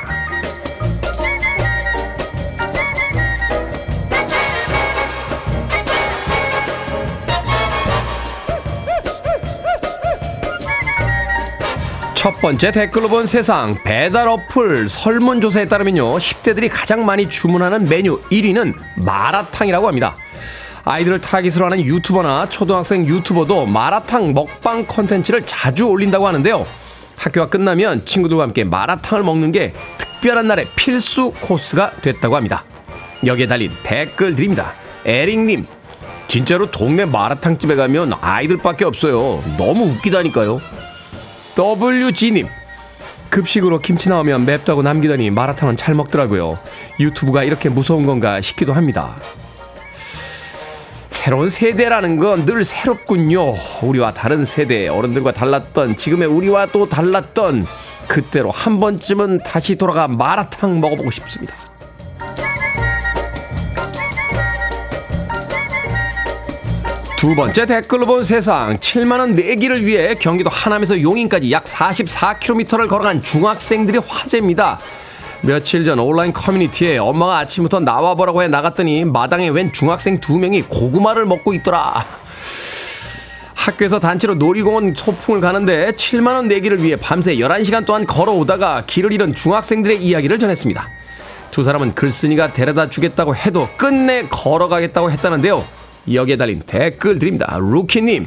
[12.14, 18.74] 첫 번째 댓글로 본 세상 배달 어플 설문조사에 따르면요 10대들이 가장 많이 주문하는 메뉴 1위는
[18.94, 20.14] 마라탕이라고 합니다
[20.84, 26.66] 아이들을 타깃으로 하는 유튜버나 초등학생 유튜버도 마라탕 먹방 컨텐츠를 자주 올린다고 하는데요
[27.16, 32.64] 학교가 끝나면 친구들과 함께 마라탕을 먹는 게 특별한 날의 필수 코스가 됐다고 합니다
[33.24, 34.72] 여기에 달린 댓글들입니다
[35.04, 35.66] 에릭님
[36.26, 40.60] 진짜로 동네 마라탕집에 가면 아이들밖에 없어요 너무 웃기다니까요
[41.58, 42.48] WG님.
[43.28, 46.58] 급식으로 김치 나오면 맵다고 남기더니 마라탕은 잘 먹더라고요.
[46.98, 49.16] 유튜브가 이렇게 무서운 건가 싶기도 합니다.
[51.22, 53.54] 새로운 세대라는 건 늘 새롭군요.
[53.82, 57.64] 우리와 다른 세대, 어른들과 달랐던, 지금의 우리와 또 달랐던,
[58.08, 61.54] 그때로 한 번쯤은 다시 돌아가 마라탕 먹어보고 싶습니다.
[67.16, 73.98] 두 번째 댓글로 본 세상 7만원 내기를 위해 경기도 하남에서 용인까지 약 44km를 걸어간 중학생들이
[74.04, 74.80] 화제입니다.
[75.44, 81.26] 며칠 전 온라인 커뮤니티에 엄마가 아침부터 나와보라고 해 나갔더니 마당에 웬 중학생 두 명이 고구마를
[81.26, 82.04] 먹고 있더라.
[83.54, 90.02] 학교에서 단체로 놀이공원 소풍을 가는데 7만원 내기를 위해 밤새 11시간 동안 걸어오다가 길을 잃은 중학생들의
[90.02, 90.88] 이야기를 전했습니다.
[91.50, 95.64] 두 사람은 글쓴이가 데려다 주겠다고 해도 끝내 걸어가겠다고 했다는데요.
[96.12, 97.56] 여기에 달린 댓글 드립니다.
[97.60, 98.26] 루키님,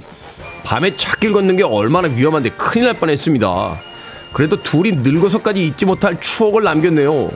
[0.66, 3.95] 밤에 찾길 걷는 게 얼마나 위험한데 큰일 날 뻔했습니다.
[4.36, 7.32] 그래도 둘이 늙어서까지 잊지 못할 추억을 남겼네요.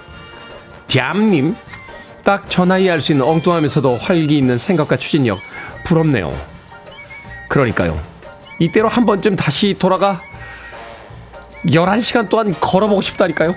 [0.90, 1.56] 뺨님,
[2.26, 5.40] 딱 저 나이에 할 수 있는 엉뚱하면서도 활기 있는 생각과 추진력
[5.86, 6.36] 부럽네요.
[7.48, 8.02] 그러니까요.
[8.60, 10.22] 이때로 한 번쯤 다시 돌아가
[11.68, 13.56] 11시간 동안 걸어보고 싶다니까요.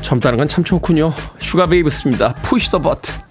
[0.00, 1.12] 젊다는 건 참 좋군요.
[1.40, 2.34] Sugababes입니다.
[2.36, 3.23] Push the Button.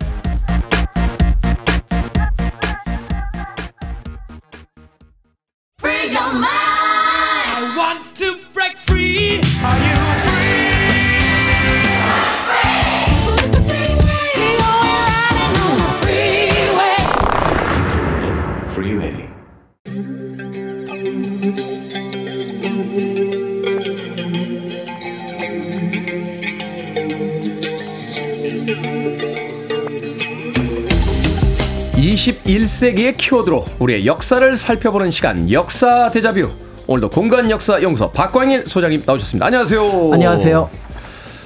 [32.84, 36.50] (21세기의) 키워드로 우리의 역사를 살펴보는 시간 역사 데자뷰
[36.86, 40.70] 오늘도 공간 역사 연구소 박광일 소장님 나오셨습니다 안녕하세요 안녕하세요.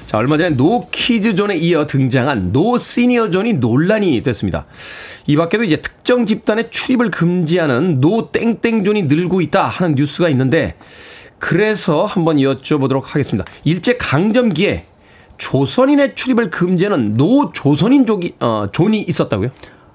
[0.08, 4.66] 자, 얼마 전에 no kids zone에 이어 등장한 no senior zone이 논란이 됐습니다.
[5.28, 10.76] 이 밖에도 이제 특정 집단의 출입을 금지하는 no 땡땡 zone이 늘고 있다 하는 뉴스가 있는데
[11.40, 13.46] 그래서 한번 여쭤보도록 하겠습니다.
[13.64, 14.86] 일제 강점기에
[15.38, 19.50] 조선인의 출입을 금지하는 no 조선인 존이 어, zone이 있었다고요?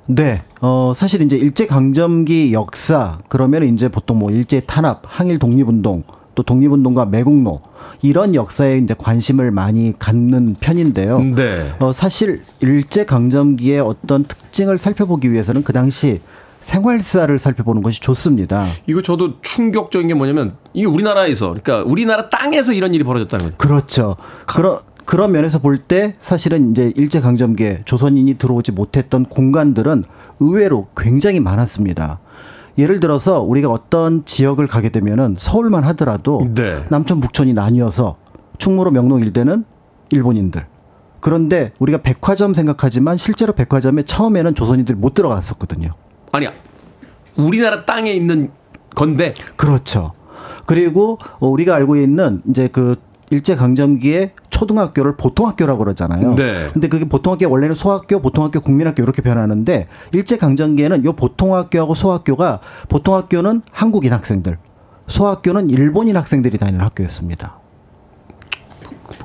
[0.07, 6.03] 네, 어, 사실 이제 일제강점기 역사, 그러면 이제 보통 뭐 일제 탄압, 항일 독립운동,
[6.35, 7.61] 또 독립운동과 매국노,
[8.03, 11.21] 이런 역사에 이제 관심을 많이 갖는 편인데요.
[11.21, 11.73] 네.
[11.79, 16.21] 어, 사실 일제강점기의 어떤 특징을 살펴보기 위해서는 그 당시
[16.62, 18.65] 생활사를 살펴보는 것이 좋습니다.
[18.87, 23.57] 이거 저도 충격적인 게 뭐냐면 이게 우리나라에서 그러니까 우리나라 땅에서 이런 일이 벌어졌다는 거죠.
[23.59, 24.17] 그렇죠.
[24.47, 30.05] 그런 그런 면에서 볼 때 사실은 이제 일제 강점기에 조선인이 들어오지 못했던 공간들은
[30.41, 32.21] 의외로 굉장히 많았습니다.
[32.79, 36.85] 예를 들어서 우리가 어떤 지역을 가게 되면은 서울만 하더라도 네.
[36.88, 38.17] 남촌 북촌이 나뉘어서
[38.59, 39.65] 충무로 명동 일대는
[40.11, 40.67] 일본인들.
[41.21, 45.91] 그런데 우리가 백화점 생각하지만 실제로 백화점에 처음에는 조선인들이 못 들어갔었거든요.
[46.33, 46.47] 아니
[47.37, 48.51] 우리나라 땅에 있는
[48.95, 50.12] 건데 그렇죠.
[50.67, 52.97] 그리고 어, 우리가 알고 있는 이제 그
[53.31, 56.35] 일제 강점기에 초등학교를 보통학교라고 그러잖아요.
[56.37, 56.68] 네.
[56.72, 63.62] 근데 그게 보통학교 원래는 소학교, 보통학교, 국민학교 이렇게 변하는데 일제 강점기에는 요 보통학교하고 소학교가 보통학교는
[63.72, 64.59] 한국인 학생들,
[65.09, 67.62] 소학교는 일본인 학생들이 다니는 학교였습니다.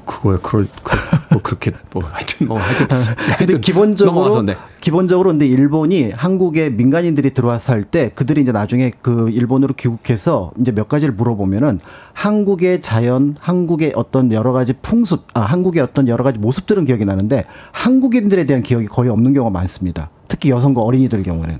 [0.08, 0.96] 그거야 그럴 그,
[1.32, 4.56] 뭐 그렇게 뭐 하여튼 뭐 하여튼 근데 하여튼 기본적으로 넘어가서 네.
[4.82, 10.72] 기본적으로 근데 일본이 한국에 민간인들이 들어와서 할 때 그들이 이제 나중에 그 일본으로 귀국해서 이제
[10.72, 11.80] 몇 가지를 물어보면은
[12.14, 17.46] 한국의 자연, 한국의 어떤 여러 가지 풍습, 아 한국의 어떤 여러 가지 모습들은 기억이 나는데
[17.72, 20.10] 한국인들에 대한 기억이 거의 없는 경우가 많습니다.
[20.28, 21.60] 특히 여성과 어린이들 경우는.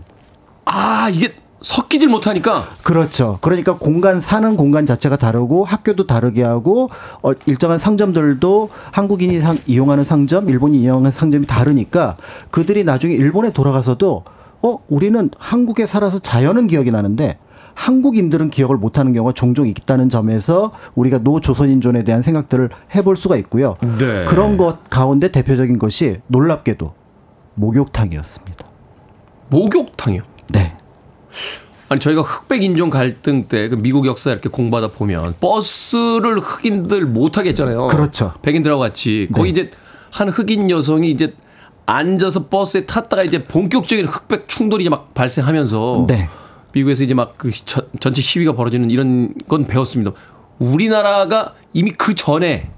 [0.66, 1.34] 아 이게
[1.68, 3.40] 섞이질 못하니까 그렇죠.
[3.42, 6.90] 그러니까 공간 사는 공간 자체가 다르고 학교도 다르게 하고
[7.22, 12.16] 어, 일정한 상점들도 한국인이 상, 이용하는 상점, 일본이 이용하는 상점이 다르니까
[12.52, 14.24] 그들이 나중에 일본에 돌아가서도
[14.62, 17.38] 어 우리는 한국에 살아서 자연은 기억이 나는데
[17.74, 23.76] 한국인들은 기억을 못하는 경우가 종종 있다는 점에서 우리가 노조선인존에 대한 생각들을 해볼 수가 있고요.
[24.00, 24.24] 네.
[24.24, 26.94] 그런 것 가운데 대표적인 것이 놀랍게도
[27.56, 28.66] 목욕탕이었습니다.
[29.50, 30.22] 목욕탕이요.
[30.54, 30.78] 네.
[31.90, 37.32] 아니 저희가 흑백 인종 갈등 때 그 미국 역사 이렇게 공부하다 보면 버스를 흑인들 못
[37.32, 37.88] 타게 했잖아요.
[37.88, 38.34] 그렇죠.
[38.42, 39.72] 백인들하고 같이 거기 이제
[40.12, 41.34] 한 흑인 여성이 이제
[41.86, 46.28] 앉아서 버스에 탔다가 이제 본격적인 흑백 충돌이 이제 막 발생하면서 네.
[46.74, 50.12] 미국에서 이제 막 그 전체 시위가 벌어지는 이런 건 배웠습니다.
[50.60, 52.77] 우리나라가 이미 그 전에 이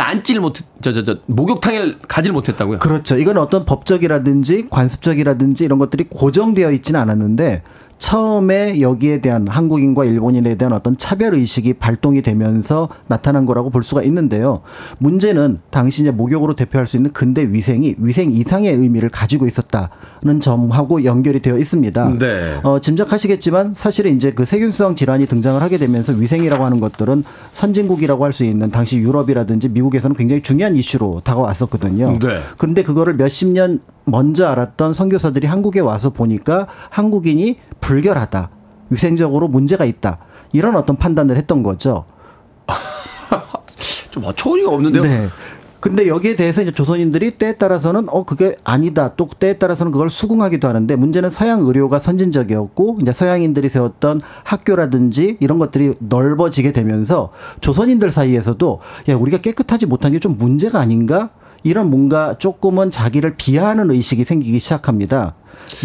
[0.00, 2.78] 앉지를 못했, 저, 저, 저, 목욕탕을 가지를 못했다고요?
[2.78, 3.18] 그렇죠.
[3.18, 7.62] 이건 어떤 법적이라든지 관습적이라든지 이런 것들이 고정되어 있지는 않았는데
[8.02, 14.02] 처음에 여기에 대한 한국인과 일본인에 대한 어떤 차별 의식이 발동이 되면서 나타난 거라고 볼 수가
[14.02, 14.62] 있는데요.
[14.98, 21.04] 문제는 당시 이제 목욕으로 대표할 수 있는 근대 위생이 위생 이상의 의미를 가지고 있었다는 점하고
[21.04, 22.18] 연결이 되어 있습니다.
[22.18, 22.58] 네.
[22.64, 28.32] 어, 짐작하시겠지만 사실은 이제 그 세균성 질환이 등장을 하게 되면서 위생이라고 하는 것들은 선진국이라고 할
[28.32, 32.18] 수 있는 당시 유럽이라든지 미국에서는 굉장히 중요한 이슈로 다가왔었거든요.
[32.18, 32.40] 네.
[32.56, 38.50] 그런데 그거를 몇십 년 먼저 알았던 선교사들이 한국에 와서 보니까 한국인이 불결하다.
[38.90, 40.18] 위생적으로 문제가 있다.
[40.52, 42.04] 이런 어떤 판단을 했던 거죠.
[44.10, 45.02] 좀 어처구니가 없는데요?
[45.02, 45.28] 네.
[45.80, 50.68] 근데 여기에 대해서 이제 조선인들이 때에 따라서는 어 그게 아니다 또 때에 따라서는 그걸 수긍하기도
[50.68, 57.30] 하는데 문제는 서양 의료가 선진적이었고 이제 서양인들이 세웠던 학교라든지 이런 것들이 넓어지게 되면서
[57.60, 58.78] 조선인들 사이에서도
[59.08, 61.30] 야 우리가 깨끗하지 못한 게 좀 문제가 아닌가
[61.62, 65.34] 이런 뭔가 조금은 자기를 비하하는 의식이 생기기 시작합니다.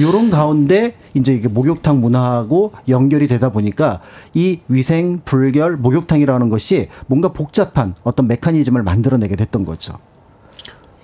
[0.01, 4.01] 요런 가운데 이제 이게 목욕탕 문화하고 연결이 되다 보니까
[4.33, 9.93] 이 위생 불결 목욕탕이라는 것이 뭔가 복잡한 어떤 메커니즘을 만들어내게 됐던 거죠.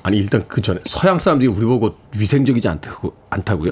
[0.06, 3.72] 아니 일단 그 전에 서양 사람들이 우리 보고 위생적이지 않다고 않다고요?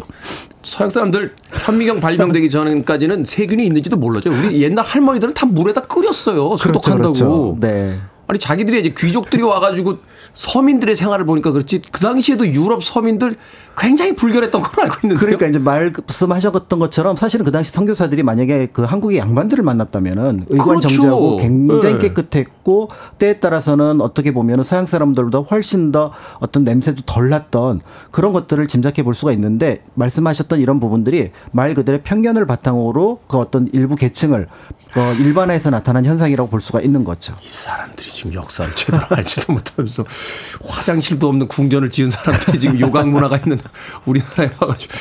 [0.64, 4.30] 서양 사람들 현미경 발명되기 전까지는 세균이 있는지도 몰랐죠.
[4.32, 6.56] 우리 옛날 할머니들은 다 물에다 끓였어요.
[6.56, 7.14] 소독한다고.
[7.14, 7.58] 그렇죠.
[7.60, 7.98] 네.
[8.28, 9.98] 아니 자기들이 이제 귀족들이 와가지고
[10.34, 13.36] 서민들의 생활을 보니까 그렇지 그 당시에도 유럽 서민들
[13.78, 15.20] 굉장히 불결했던 걸 알고 있는데요.
[15.20, 20.90] 그러니까 이제 말씀하셨던 것처럼 사실은 그 당시 선교사들이 만약에 그 한국의 양반들을 만났다면은 의관 그렇죠.
[20.90, 22.00] 정제하고 굉장히 네.
[22.00, 28.68] 깨끗했고 때에 따라서는 어떻게 보면은 서양 사람들보다 훨씬 더 어떤 냄새도 덜 났던 그런 것들을
[28.68, 34.48] 짐작해 볼 수가 있는데 말씀하셨던 이런 부분들이 말 그대로 편견을 바탕으로 그 어떤 일부 계층을
[34.98, 37.34] 어, 일반화해서 나타난 현상이라고 볼 수가 있는 거죠.
[37.42, 40.04] 이 사람들이 지금 역사를 제대로 알지도 못하면서
[40.64, 43.60] 화장실도 없는 궁전을 지은 사람들이 지금 요강 문화가 있는
[44.06, 44.94] 우리나라에 와가지고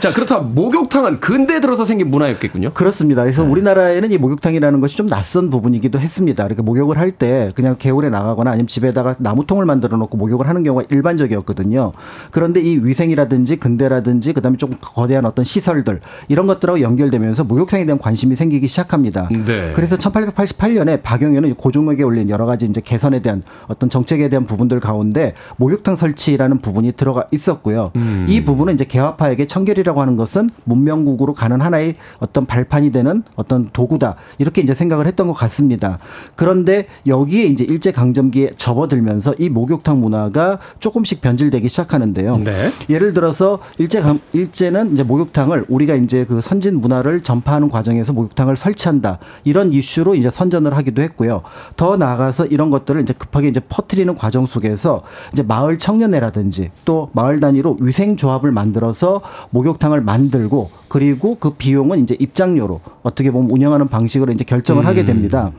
[0.00, 2.72] 자 그렇다면 목욕탕은 근대 들어서 생긴 문화였겠군요.
[2.74, 3.22] 그렇습니다.
[3.22, 6.44] 그래서 우리나라에는 이 목욕탕이라는 것이 좀 낯선 부분이기도 했습니다.
[6.44, 10.86] 그러니까 목욕을 할 때 그냥 개울에 나가거나 아니면 집에다가 나무통을 만들어 놓고 목욕을 하는 경우가
[10.90, 11.92] 일반적이었거든요.
[12.30, 18.34] 그런데 이 위생이라든지 근대라든지 그다음에 좀 거대한 어떤 시설들 이런 것들하고 연결되면서 목욕탕에 대한 관심이
[18.34, 19.28] 생기기 시작합니다.
[19.30, 19.72] 네.
[19.74, 24.80] 그래서 1888년에 박영현은 고종에게 올린 여러 가지 이제 개선에 대한 어떤 정책에 대한 부분 들
[24.80, 27.92] 가운데 목욕탕 설치라는 부분이 들어가 있었고요.
[28.26, 34.16] 이 부분은 이제 개화파에게 청결이라고 하는 것은 문명국으로 가는 하나의 어떤 발판이 되는 어떤 도구다
[34.38, 35.98] 이렇게 이제 생각을 했던 것 같습니다.
[36.36, 42.38] 그런데 여기에 이제 일제 강점기에 접어들면서 이 목욕탕 문화가 조금씩 변질되기 시작하는데요.
[42.38, 42.72] 네.
[42.90, 48.56] 예를 들어서 일제 강 일제는 이제 목욕탕을 우리가 이제 그 선진 문화를 전파하는 과정에서 목욕탕을
[48.56, 51.42] 설치한다 이런 이슈로 이제 선전을 하기도 했고요.
[51.76, 57.38] 더 나아가서 이런 것들을 이제 급하게 이제 퍼뜨리는 과정 속에서 이제 마을 청년회라든지 또 마을
[57.38, 59.20] 단위로 위생 조합을 만들어서
[59.50, 65.52] 목욕탕을 만들고 그리고 그 비용은 이제 입장료로 어떻게 보면 운영하는 방식으로 이제 결정을 하게 됩니다.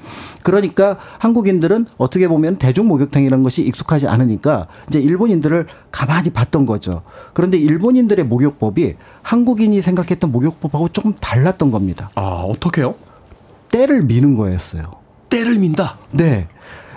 [0.43, 7.03] 그러니까 한국인들은 어떻게 보면 대중 목욕탕이라는 것이 익숙하지 않으니까 이제 일본인들을 가만히 봤던 거죠.
[7.33, 12.09] 그런데 일본인들의 목욕법이 한국인이 생각했던 목욕법하고 조금 달랐던 겁니다.
[12.15, 12.95] 아 어떻게요?
[13.71, 14.83] 때를 미는 거였어요.
[15.29, 15.97] 때를 민다.
[16.11, 16.47] 네.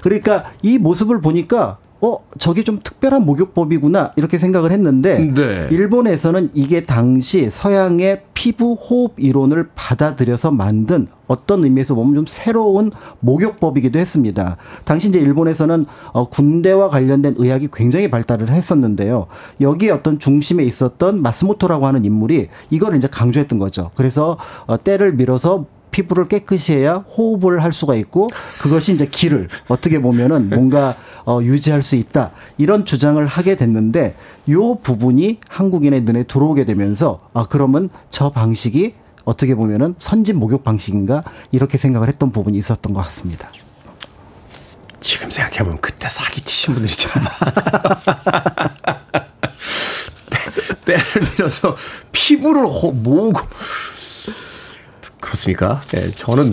[0.03, 5.69] 그러니까 이 모습을 보니까 어, 저게 좀 특별한 목욕법이구나 이렇게 생각을 했는데 네.
[5.71, 12.91] 일본에서는 이게 당시 서양의 피부 호흡 이론을 받아들여서 만든 어떤 의미에서 보면 좀 새로운
[13.21, 14.57] 목욕법이기도 했습니다.
[14.83, 19.29] 당시 이제 일본에서는 어, 군대와 관련된 의학이 굉장히 발달을 했었는데요.
[19.61, 23.93] 여기에 어떤 중심에 있었던 마스모토라고 하는 인물이 이걸 이제 강조했던 거죠.
[23.95, 28.29] 그래서 어, 때를 밀어서 피부를 깨끗이 해야 호흡을 할 수가 있고
[28.61, 34.17] 그것이 이제 기를 어떻게 보면은 뭔가 어, 유지할 수 있다 이런 주장을 하게 됐는데
[34.51, 41.23] 요 부분이 한국인의 눈에 들어오게 되면서 아 그러면 저 방식이 어떻게 보면은 선진 목욕 방식인가
[41.53, 43.49] 이렇게 생각을 했던 부분이 있었던 것 같습니다.
[44.99, 48.71] 지금 생각해보면 그때 사기치신 분들이 참 많아요.
[50.31, 51.77] 때- 때를 밀어서
[52.13, 53.41] 피부를 호- 모으고
[55.23, 55.81] 그렇습니까?
[55.95, 56.53] 예, 저는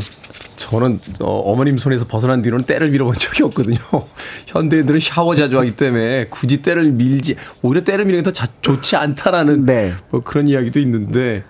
[0.57, 3.77] 저는 어, 머님 손에서 벗어난 뒤로는 때를 밀어본 적이 없거든요.
[4.47, 9.65] 현대인들은 샤워 자주 하기 때문에 굳이 때를 밀지 오히려 때를 미는 게 더 좋지 않다라는
[9.65, 9.93] 네.
[10.09, 11.43] 뭐 그런 이야기도 있는데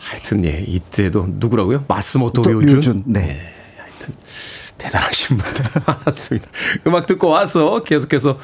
[0.00, 1.84] 하여튼 예 이때도 누구라고요?
[1.88, 2.74] 마스모토 또 묘준.
[2.76, 3.52] 묘준, 네.
[4.78, 6.48] 대단하신 분들 많았습니다.
[6.86, 8.38] 음악 듣고 와서 계속해서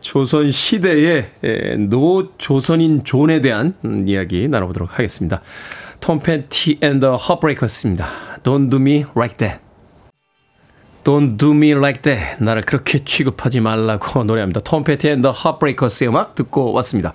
[0.00, 5.40] 조선 시대의 에, no 조선인 zone에 대한 음, 이야기 나눠보도록 하겠습니다.
[6.00, 8.08] Tom Petty and the Heartbreakers입니다.
[8.42, 9.60] Don't do me like that.
[11.04, 12.42] Don't do me like that.
[12.42, 14.60] 나를 그렇게 취급하지 말라고 노래합니다.
[14.60, 17.12] Tom Petty and the Heartbreakers의 음악 듣고 왔습니다.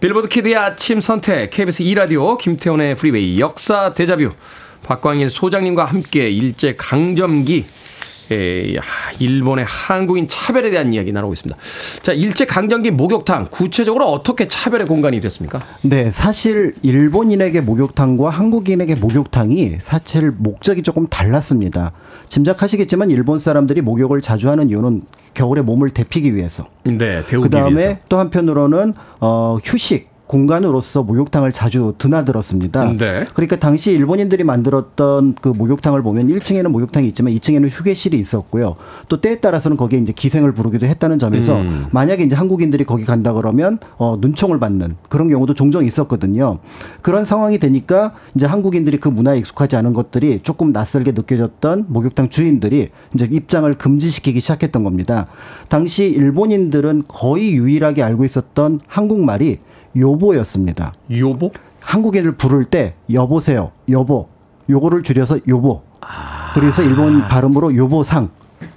[0.00, 4.32] Billboard Kid의 아침 선택, KBS 2라디오, 김태훈의 Freeway, 역사 데자뷰,
[4.82, 7.66] 박광일 소장님과 함께 일제 강점기,
[8.30, 8.82] 에, 야,
[9.18, 11.60] 일본의 한국인 차별에 대한 이야기 나누고 있습니다.
[12.02, 15.60] 자, 일제 강점기 목욕탕, 구체적으로 어떻게 차별의 공간이 됐습니까?
[15.82, 21.92] 네, 사실 일본인에게 목욕탕과 한국인에게 목욕탕이 사실 목적이 조금 달랐습니다.
[22.28, 25.02] 짐작하시겠지만 일본 사람들이 목욕을 자주 하는 이유는
[25.34, 26.66] 겨울에 몸을 데피기 위해서.
[26.84, 27.96] 네, 데우기 그 다음에 위해서.
[28.08, 32.92] 또 한편으로는 어 휴식 공간으로서 목욕탕을 자주 드나들었습니다.
[32.92, 33.26] 네.
[33.34, 38.76] 그러니까 당시 일본인들이 만들었던 그 목욕탕을 보면 1층에는 목욕탕이 있지만 2층에는 휴게실이 있었고요.
[39.08, 41.86] 또 때에 따라서는 거기에 이제 기생을 부르기도 했다는 점에서 음.
[41.90, 46.60] 만약에 이제 한국인들이 거기 간다 그러면 어 눈총을 받는 그런 경우도 종종 있었거든요.
[47.02, 52.90] 그런 상황이 되니까 이제 한국인들이 그 문화에 익숙하지 않은 것들이 조금 낯설게 느껴졌던 목욕탕 주인들이
[53.16, 55.26] 이제 입장을 금지시키기 시작했던 겁니다.
[55.68, 59.58] 당시 일본인들은 거의 유일하게 알고 있었던 한국말이
[59.96, 60.92] 요보였습니다.
[61.10, 61.52] 요보?
[61.80, 64.28] 한국인을 부를 때 여보세요, 여보,
[64.68, 65.82] 요거를 줄여서 요보.
[66.54, 68.30] 그래서 일본 발음으로 요보상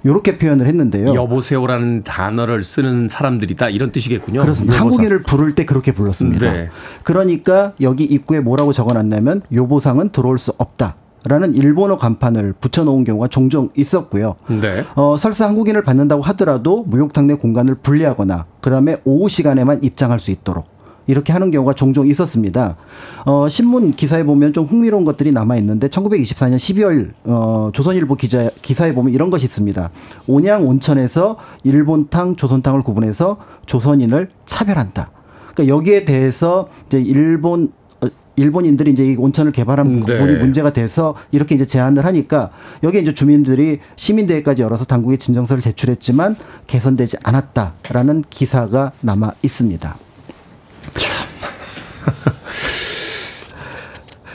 [0.06, 1.14] 요렇게 표현을 했는데요.
[1.14, 4.40] 여보세요라는 단어를 쓰는 사람들이다 이런 뜻이겠군요.
[4.40, 4.76] 그렇습니다.
[4.76, 4.90] 요보상.
[4.90, 6.52] 한국인을 부를 때 그렇게 불렀습니다.
[6.52, 6.68] 네.
[7.02, 10.96] 그러니까 여기 입구에 뭐라고 적어놨냐면 요보상은 들어올 수 없다.
[11.26, 14.36] 라는 일본어 간판을 붙여놓은 경우가 종종 있었고요.
[14.48, 14.84] 네.
[14.94, 20.30] 어, 설사 한국인을 받는다고 하더라도 목욕탕 내 공간을 분리하거나 그 다음에 오후 시간에만 입장할 수
[20.30, 20.66] 있도록
[21.06, 22.76] 이렇게 하는 경우가 종종 있었습니다.
[23.24, 28.94] 어, 신문 기사에 보면 좀 흥미로운 것들이 남아 있는데 1924년 12월 어, 조선일보 기자 기사에
[28.94, 29.90] 보면 이런 것이 있습니다.
[30.26, 35.10] 온양 온천에서 일본탕, 조선탕을 구분해서 조선인을 차별한다.
[35.54, 40.00] 그러니까 여기에 대해서 이제 일본 어, 일본인들이 이제 이 온천을 개발한 네.
[40.00, 42.50] 부분이 문제가 돼서 이렇게 이제 제안을 하니까
[42.82, 46.36] 여기에 이제 주민들이 시민대회까지 열어서 당국에 진정서를 제출했지만
[46.66, 49.96] 개선되지 않았다라는 기사가 남아 있습니다.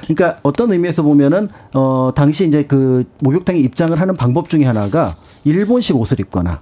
[0.08, 5.96] 그러니까 어떤 의미에서 보면은 어 당시 이제 그 목욕탕에 입장을 하는 방법 중에 하나가 일본식
[5.96, 6.62] 옷을 입거나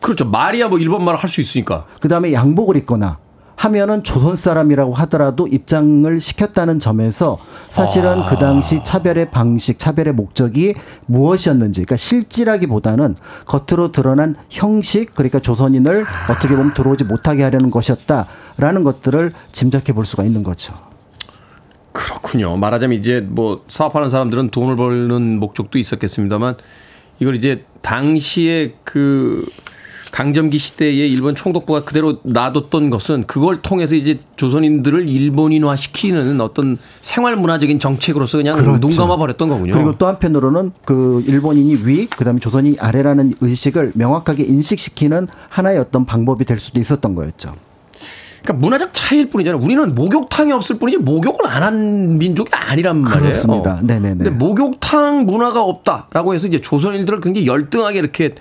[0.00, 0.24] 그렇죠.
[0.24, 1.86] 말이야 뭐 일본말을 할수 있으니까.
[2.00, 3.18] 그 다음에 양복을 입거나
[3.60, 7.36] 하면은 조선 사람이라고 하더라도 입장을 시켰다는 점에서
[7.68, 16.06] 사실은 그 당시 차별의 방식, 차별의 목적이 무엇이었는지, 그러니까 실질하기보다는 겉으로 드러난 형식, 그러니까 조선인을
[16.30, 20.72] 어떻게 보면 들어오지 못하게 하려는 것이었다라는 것들을 짐작해 볼 수가 있는 거죠.
[21.92, 22.56] 그렇군요.
[22.56, 26.56] 말하자면 이제 뭐 사업하는 사람들은 돈을 벌는 목적도 있었겠습니다만
[27.18, 29.44] 이걸 이제 당시에 그
[30.10, 37.36] 강점기 시대에 일본 총독부가 그대로 놔뒀던 것은 그걸 통해서 이제 조선인들을 일본인화 시키는 어떤 생활
[37.36, 38.80] 문화적인 정책으로서 그냥 그렇죠.
[38.80, 39.72] 눈 감아 버렸던 거군요.
[39.72, 46.44] 그리고 또 한편으로는 그 일본인이 위, 그다음에 조선인이 아래라는 의식을 명확하게 인식시키는 하나의 어떤 방법이
[46.44, 47.54] 될 수도 있었던 거였죠.
[48.42, 49.62] 그러니까 문화적 차이일 뿐이잖아요.
[49.62, 53.20] 우리는 목욕탕이 없을 뿐이지 목욕을 안 한 민족이 아니란 말이에요.
[53.20, 53.80] 그렇습니다.
[53.82, 54.14] 네네네.
[54.16, 58.34] 근데 목욕탕 문화가 없다라고 해서 이제 조선인들을 굉장히 열등하게 이렇게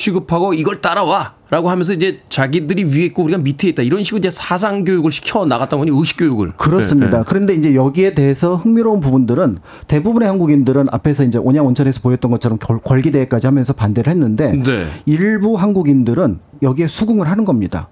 [0.00, 4.30] 취급하고 이걸 따라와 라고 하면서 이제 자기들이 위에 있고 우리가 밑에 있다 이런 식으로 이제
[4.30, 7.10] 사상 교육을 시켜 나갔던 거니 의식 교육을 그렇습니다.
[7.10, 7.22] 네, 네.
[7.26, 12.78] 그런데 이제 여기에 대해서 흥미로운 부분들은 대부분의 한국인들은 앞에서 이제 온양 온천에서 보였던 것처럼 결-
[12.82, 14.86] 걸기대회까지 하면서 반대를 했는데 네.
[15.06, 17.88] 일부 한국인들은 여기에 수긍을 하는 겁니다.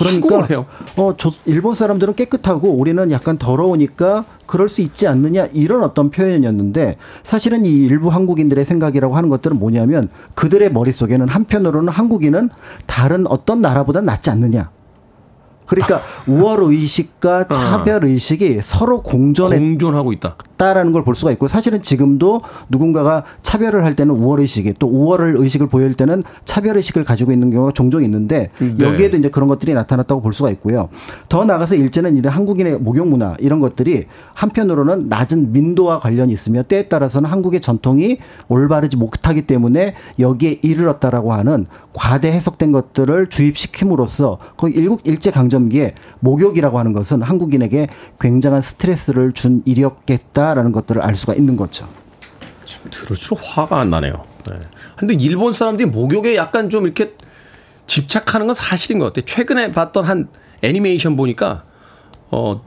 [0.00, 0.66] 그러니까 해요?
[0.96, 6.96] 어, 저, 일본 사람들은 깨끗하고 우리는 약간 더러우니까 그럴 수 있지 않느냐 이런 어떤 표현이었는데
[7.22, 12.48] 사실은 이 일부 한국인들의 생각이라고 하는 것들은 뭐냐면 그들의 머릿속에는 한편으로는 한국인은
[12.86, 14.70] 다른 어떤 나라보다 낫지 않느냐.
[15.70, 20.34] 그러니까 우월 의식과 차별 의식이 서로 공존해 공존하고 있다.
[20.60, 25.36] 있다라는 걸 볼 수가 있고 사실은 지금도 누군가가 차별을 할 때는 우월 의식이 또 우월을
[25.38, 28.74] 의식을 보일 때는 차별 의식을 가지고 있는 경우가 종종 있는데 네.
[28.80, 30.90] 여기에도 이제 그런 것들이 나타났다고 볼 수가 있고요.
[31.30, 36.88] 더 나가서 일제는 이런 한국인의 목욕 문화 이런 것들이 한편으로는 낮은 민도와 관련이 있으며 때에
[36.88, 38.18] 따라서는 한국의 전통이
[38.48, 45.94] 올바르지 못하기 때문에 여기에 이르렀다라고 하는 과대 해석된 것들을 주입시킴으로써 거의 일국 일제 강점 기에
[46.20, 47.88] 목욕이라고 하는 것은 한국인에게
[48.20, 51.88] 굉장한 스트레스를 준 일이었겠다라는 것들을 알 수가 있는 거죠.
[52.90, 54.24] 들을수록 화가 안 나네요.
[54.48, 54.56] 네.
[54.96, 57.14] 근데 일본 사람들이 목욕에 약간 좀 이렇게
[57.86, 59.24] 집착하는 건 사실인 것 같아요.
[59.24, 60.28] 최근에 봤던 한
[60.62, 61.64] 애니메이션 보니까
[62.30, 62.60] 어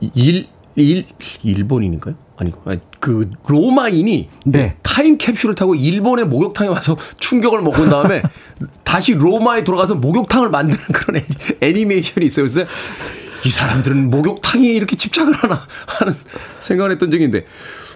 [0.00, 1.04] 일 일
[1.42, 2.14] 일본인인가요?
[2.40, 4.74] 아니고 아니, 그 로마인이 네.
[4.82, 8.22] 타임 캡슐을 타고 일본의 목욕탕에 와서 충격을 먹은 다음에
[8.82, 12.46] 다시 로마에 돌아가서 목욕탕을 만드는 그런 애니- 애니메이션이 있어요.
[12.46, 12.68] 그래서
[13.44, 16.14] 이 사람들은 목욕탕에 이렇게 집착을 하나 하는
[16.60, 17.46] 생각을 했던 적이 있는데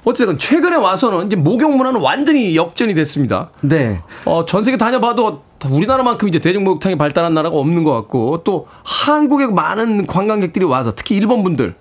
[0.05, 3.51] 어쨌든 최근에 와서는 이제 목욕 문화는 완전히 역전이 됐습니다.
[3.62, 4.03] 네.
[4.26, 9.47] 어, 전 세계 다녀봐도 다 우리나라만큼 이제 대중목욕탕이 발달한 나라가 없는 것 같고 또 한국에
[9.47, 11.74] 많은 관광객들이 와서 특히 일본 분들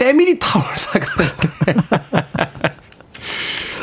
[0.00, 1.74] 때밀이 타월 사가는데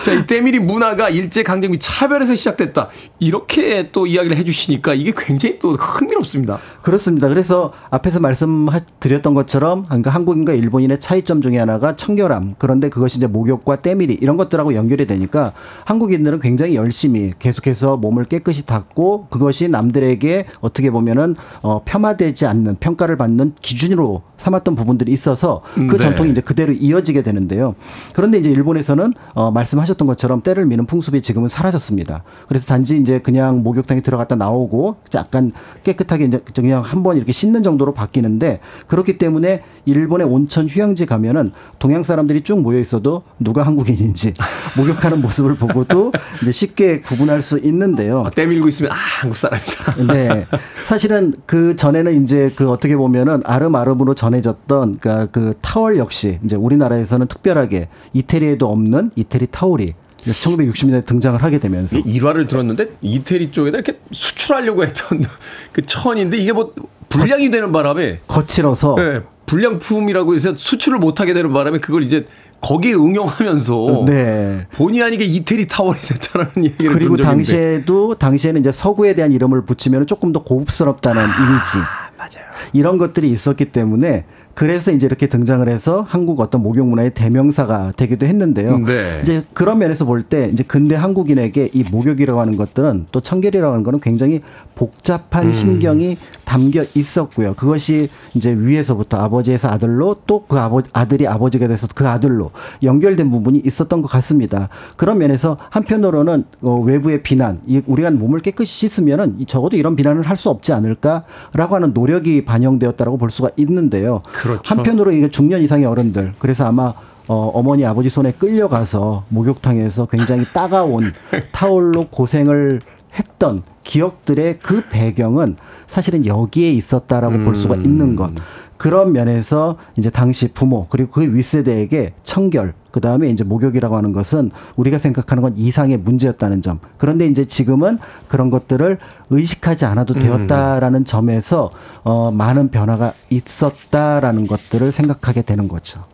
[0.08, 2.88] 자, 이 때밀이 문화가 일제 강점기 차별에서 시작됐다.
[3.20, 6.60] 이렇게 또 이야기를 해 주시니까 이게 굉장히 또 흥미롭습니다.
[6.82, 7.28] 그렇습니다.
[7.28, 12.56] 그래서 앞에서 말씀드렸던 것처럼 그러니까 한국인과 일본인의 차이점 중에 하나가 청결함.
[12.58, 15.52] 그런데 그것이 이제 목욕과 때밀이 이런 것들하고 연결이 되니까
[15.84, 23.18] 한국인들은 굉장히 열심히 계속해서 몸을 깨끗이 닦고 그것이 남들에게 어떻게 보면은 어, 폄하되지 않는 평가를
[23.18, 25.98] 받는 기준으로 삼았던 부분들이 있어서 그 네.
[25.98, 27.76] 전통이 이제 그대로 이어지게 되는데요.
[28.14, 32.24] 그런데 이제 일본에서는 어, 말씀하셨 던 것처럼 때를 미는 풍습이 지금은 사라졌습니다.
[32.48, 35.52] 그래서 단지 이제 그냥 목욕탕에 들어갔다 나오고 약간
[35.84, 41.52] 깨끗하게 이제 그냥 한 번 이렇게 씻는 정도로 바뀌는데 그렇기 때문에 일본의 온천 휴양지 가면은
[41.80, 44.34] 동양 사람들이 쭉 모여 있어도 누가 한국인인지
[44.78, 48.24] 목욕하는 모습을 보고도 이제 쉽게 구분할 수 있는데요.
[48.26, 50.06] 아, 때밀고 있으면 아, 한국 사람이다.
[50.14, 50.46] 네.
[50.86, 57.28] 사실은 그 전에는 이제 그 어떻게 보면은 아름아름으로 전해졌던 그러니까 그 타월 역시 이제 우리나라에서는
[57.28, 59.87] 특별하게 이태리에도 없는 이태리 타올이
[60.34, 65.24] 1960년대 등장을 하게 되면서 일화를 들었는데 이태리 쪽에다 이렇게 수출하려고 했던
[65.72, 66.74] 그 천인데 이게 뭐
[67.10, 72.26] 불량이 되는 바람에 거칠어서 네, 불량품이라고 해서 수출을 못하게 되는 바람에 그걸 이제
[72.60, 74.68] 거기에 응용하면서 네.
[74.74, 77.18] 본의 아니게 이태리 타월이 됐다라는 얘기를 그리고.
[77.18, 81.78] 당시에도 당시에는 이제 서구에 대한 이름을 붙이면 조금 더 고급스럽다는 이미지
[82.18, 82.48] 맞아요.
[82.74, 88.26] 이런 것들이 있었기 때문에 그래서 이제 이렇게 등장을 해서 한국 어떤 목욕 문화의 대명사가 되기도
[88.26, 88.80] 했는데요.
[88.80, 89.20] 네.
[89.22, 93.84] 이제 그런 면에서 볼 때 이제 근대 한국인에게 이 목욕이라고 하는 것들은 또 청결이라고 하는
[93.84, 94.42] 거는 굉장히
[94.74, 95.52] 복잡한 음.
[95.52, 97.54] 심경이 담겨 있었고요.
[97.54, 102.52] 그것이 이제 위에서부터 아버지에서 아들로 또 그 아버 아들이 아버지가 돼서 그 아들로
[102.82, 104.70] 연결된 부분이 있었던 것 같습니다.
[104.96, 110.24] 그런 면에서 한편으로는 어, 외부의 비난, 이 우리가 몸을 깨끗이 씻으면은 이- 적어도 이런 비난을
[110.24, 114.22] 할 수 없지 않을까라고 하는 노력이 반영되었다고 볼 수가 있는데요.
[114.32, 114.76] 그렇죠.
[114.76, 116.94] 한편으로 이게 중년 이상의 어른들 그래서 아마
[117.28, 121.12] 어, 어머니 아버지 손에 끌려가서 목욕탕에서 굉장히 따가운
[121.52, 122.82] 타올로 고생을
[123.14, 128.32] 했던 기억들의 그 배경은 사실은 여기에 있었다라고 볼 수가 있는 것.
[128.78, 134.50] 그런 면에서 이제 당시 부모 그리고 그 윗세대에게 청결 그 다음에 이제 목욕이라고 하는 것은
[134.76, 136.80] 우리가 생각하는 건 이상의 문제였다는 점.
[136.98, 138.98] 그런데 이제 지금은 그런 것들을
[139.30, 141.70] 의식하지 않아도 되었다라는 점에서
[142.02, 146.06] 어 많은 변화가 있었다라는 것들을 생각하게 되는 거죠.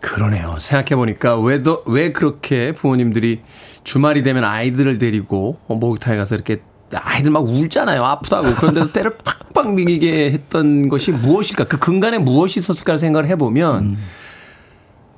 [0.00, 0.54] 그러네요.
[0.58, 3.42] 생각해보니까 왜, 더, 왜 그렇게 부모님들이
[3.84, 6.60] 주말이 되면 아이들을 데리고 어, 목욕탕에 가서 이렇게
[6.94, 8.02] 아이들 막 울잖아요.
[8.02, 8.54] 아프다고.
[8.54, 9.18] 그런데도 때를
[9.52, 11.64] 팍팍 밀게 했던 것이 무엇일까?
[11.64, 13.98] 그 근간에 무엇이 있었을까 생각을 해보면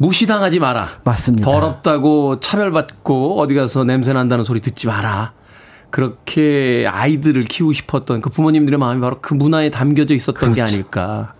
[0.00, 1.00] 무시당하지 마라.
[1.04, 1.44] 맞습니다.
[1.44, 5.32] 더럽다고 차별받고 어디 가서 냄새 난다는 소리 듣지 마라.
[5.90, 10.74] 그렇게 아이들을 키우고 싶었던 그 부모님들의 마음이 바로 그 문화에 담겨져 있었던 게 그렇죠.
[10.74, 11.34] 아닐까.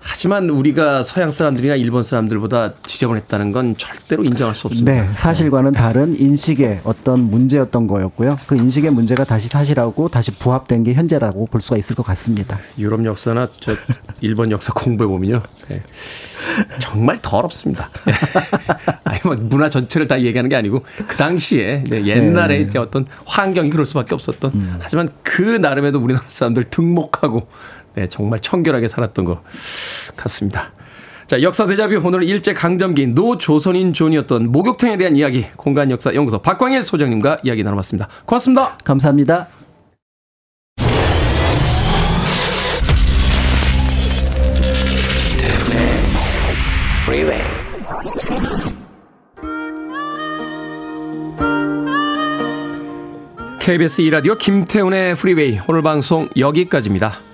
[0.00, 4.92] 하지만 우리가 서양 사람들이나 일본 사람들보다 지저분했다는 건 절대로 인정할 수 없습니다.
[4.92, 8.38] 네, 사실과는 다른 인식의 어떤 문제였던 거였고요.
[8.46, 12.58] 그 인식의 문제가 다시 사실하고 다시 부합된 게 현재라고 볼 수가 있을 것 같습니다.
[12.78, 13.72] 유럽 역사나 저
[14.20, 15.42] 일본 역사 공부해 보면요.
[15.68, 15.82] 네.
[16.78, 17.90] 정말 더럽습니다.
[18.04, 18.12] 네.
[19.04, 23.70] 아니 뭐 문화 전체를 다 얘기하는 게 아니고 그 당시에 네, 옛날에 이제 어떤 환경이
[23.70, 24.78] 그럴 수밖에 없었던.
[24.80, 29.42] 하지만 그 나름에도 우리나라 사람들 등목하고 네, 정말 청결하게 살았던 것
[30.16, 30.72] 같습니다.
[31.26, 36.82] 자, 역사 대자뷰 오늘 일제 강점기 노조선인 존이었던 목욕탕에 대한 이야기 공간 역사 연구소 박광일
[36.82, 38.08] 소장님과 이야기 나눠봤습니다.
[38.24, 38.78] 고맙습니다.
[38.82, 39.48] 감사합니다.
[53.60, 57.27] KBS 2라디오 김태훈의 Freeway 오늘 방송 여기까지입니다.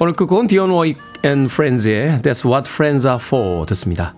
[0.00, 4.14] 오늘 끝곡은 Dionne Warwick and Friends의 That's What Friends Are For 듣습니다.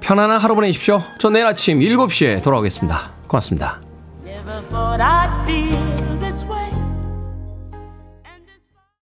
[0.00, 1.02] 편안한 하루 보내십시오.
[1.18, 3.10] 저 내일 아침 7시에 돌아오겠습니다.
[3.26, 3.80] 고맙습니다.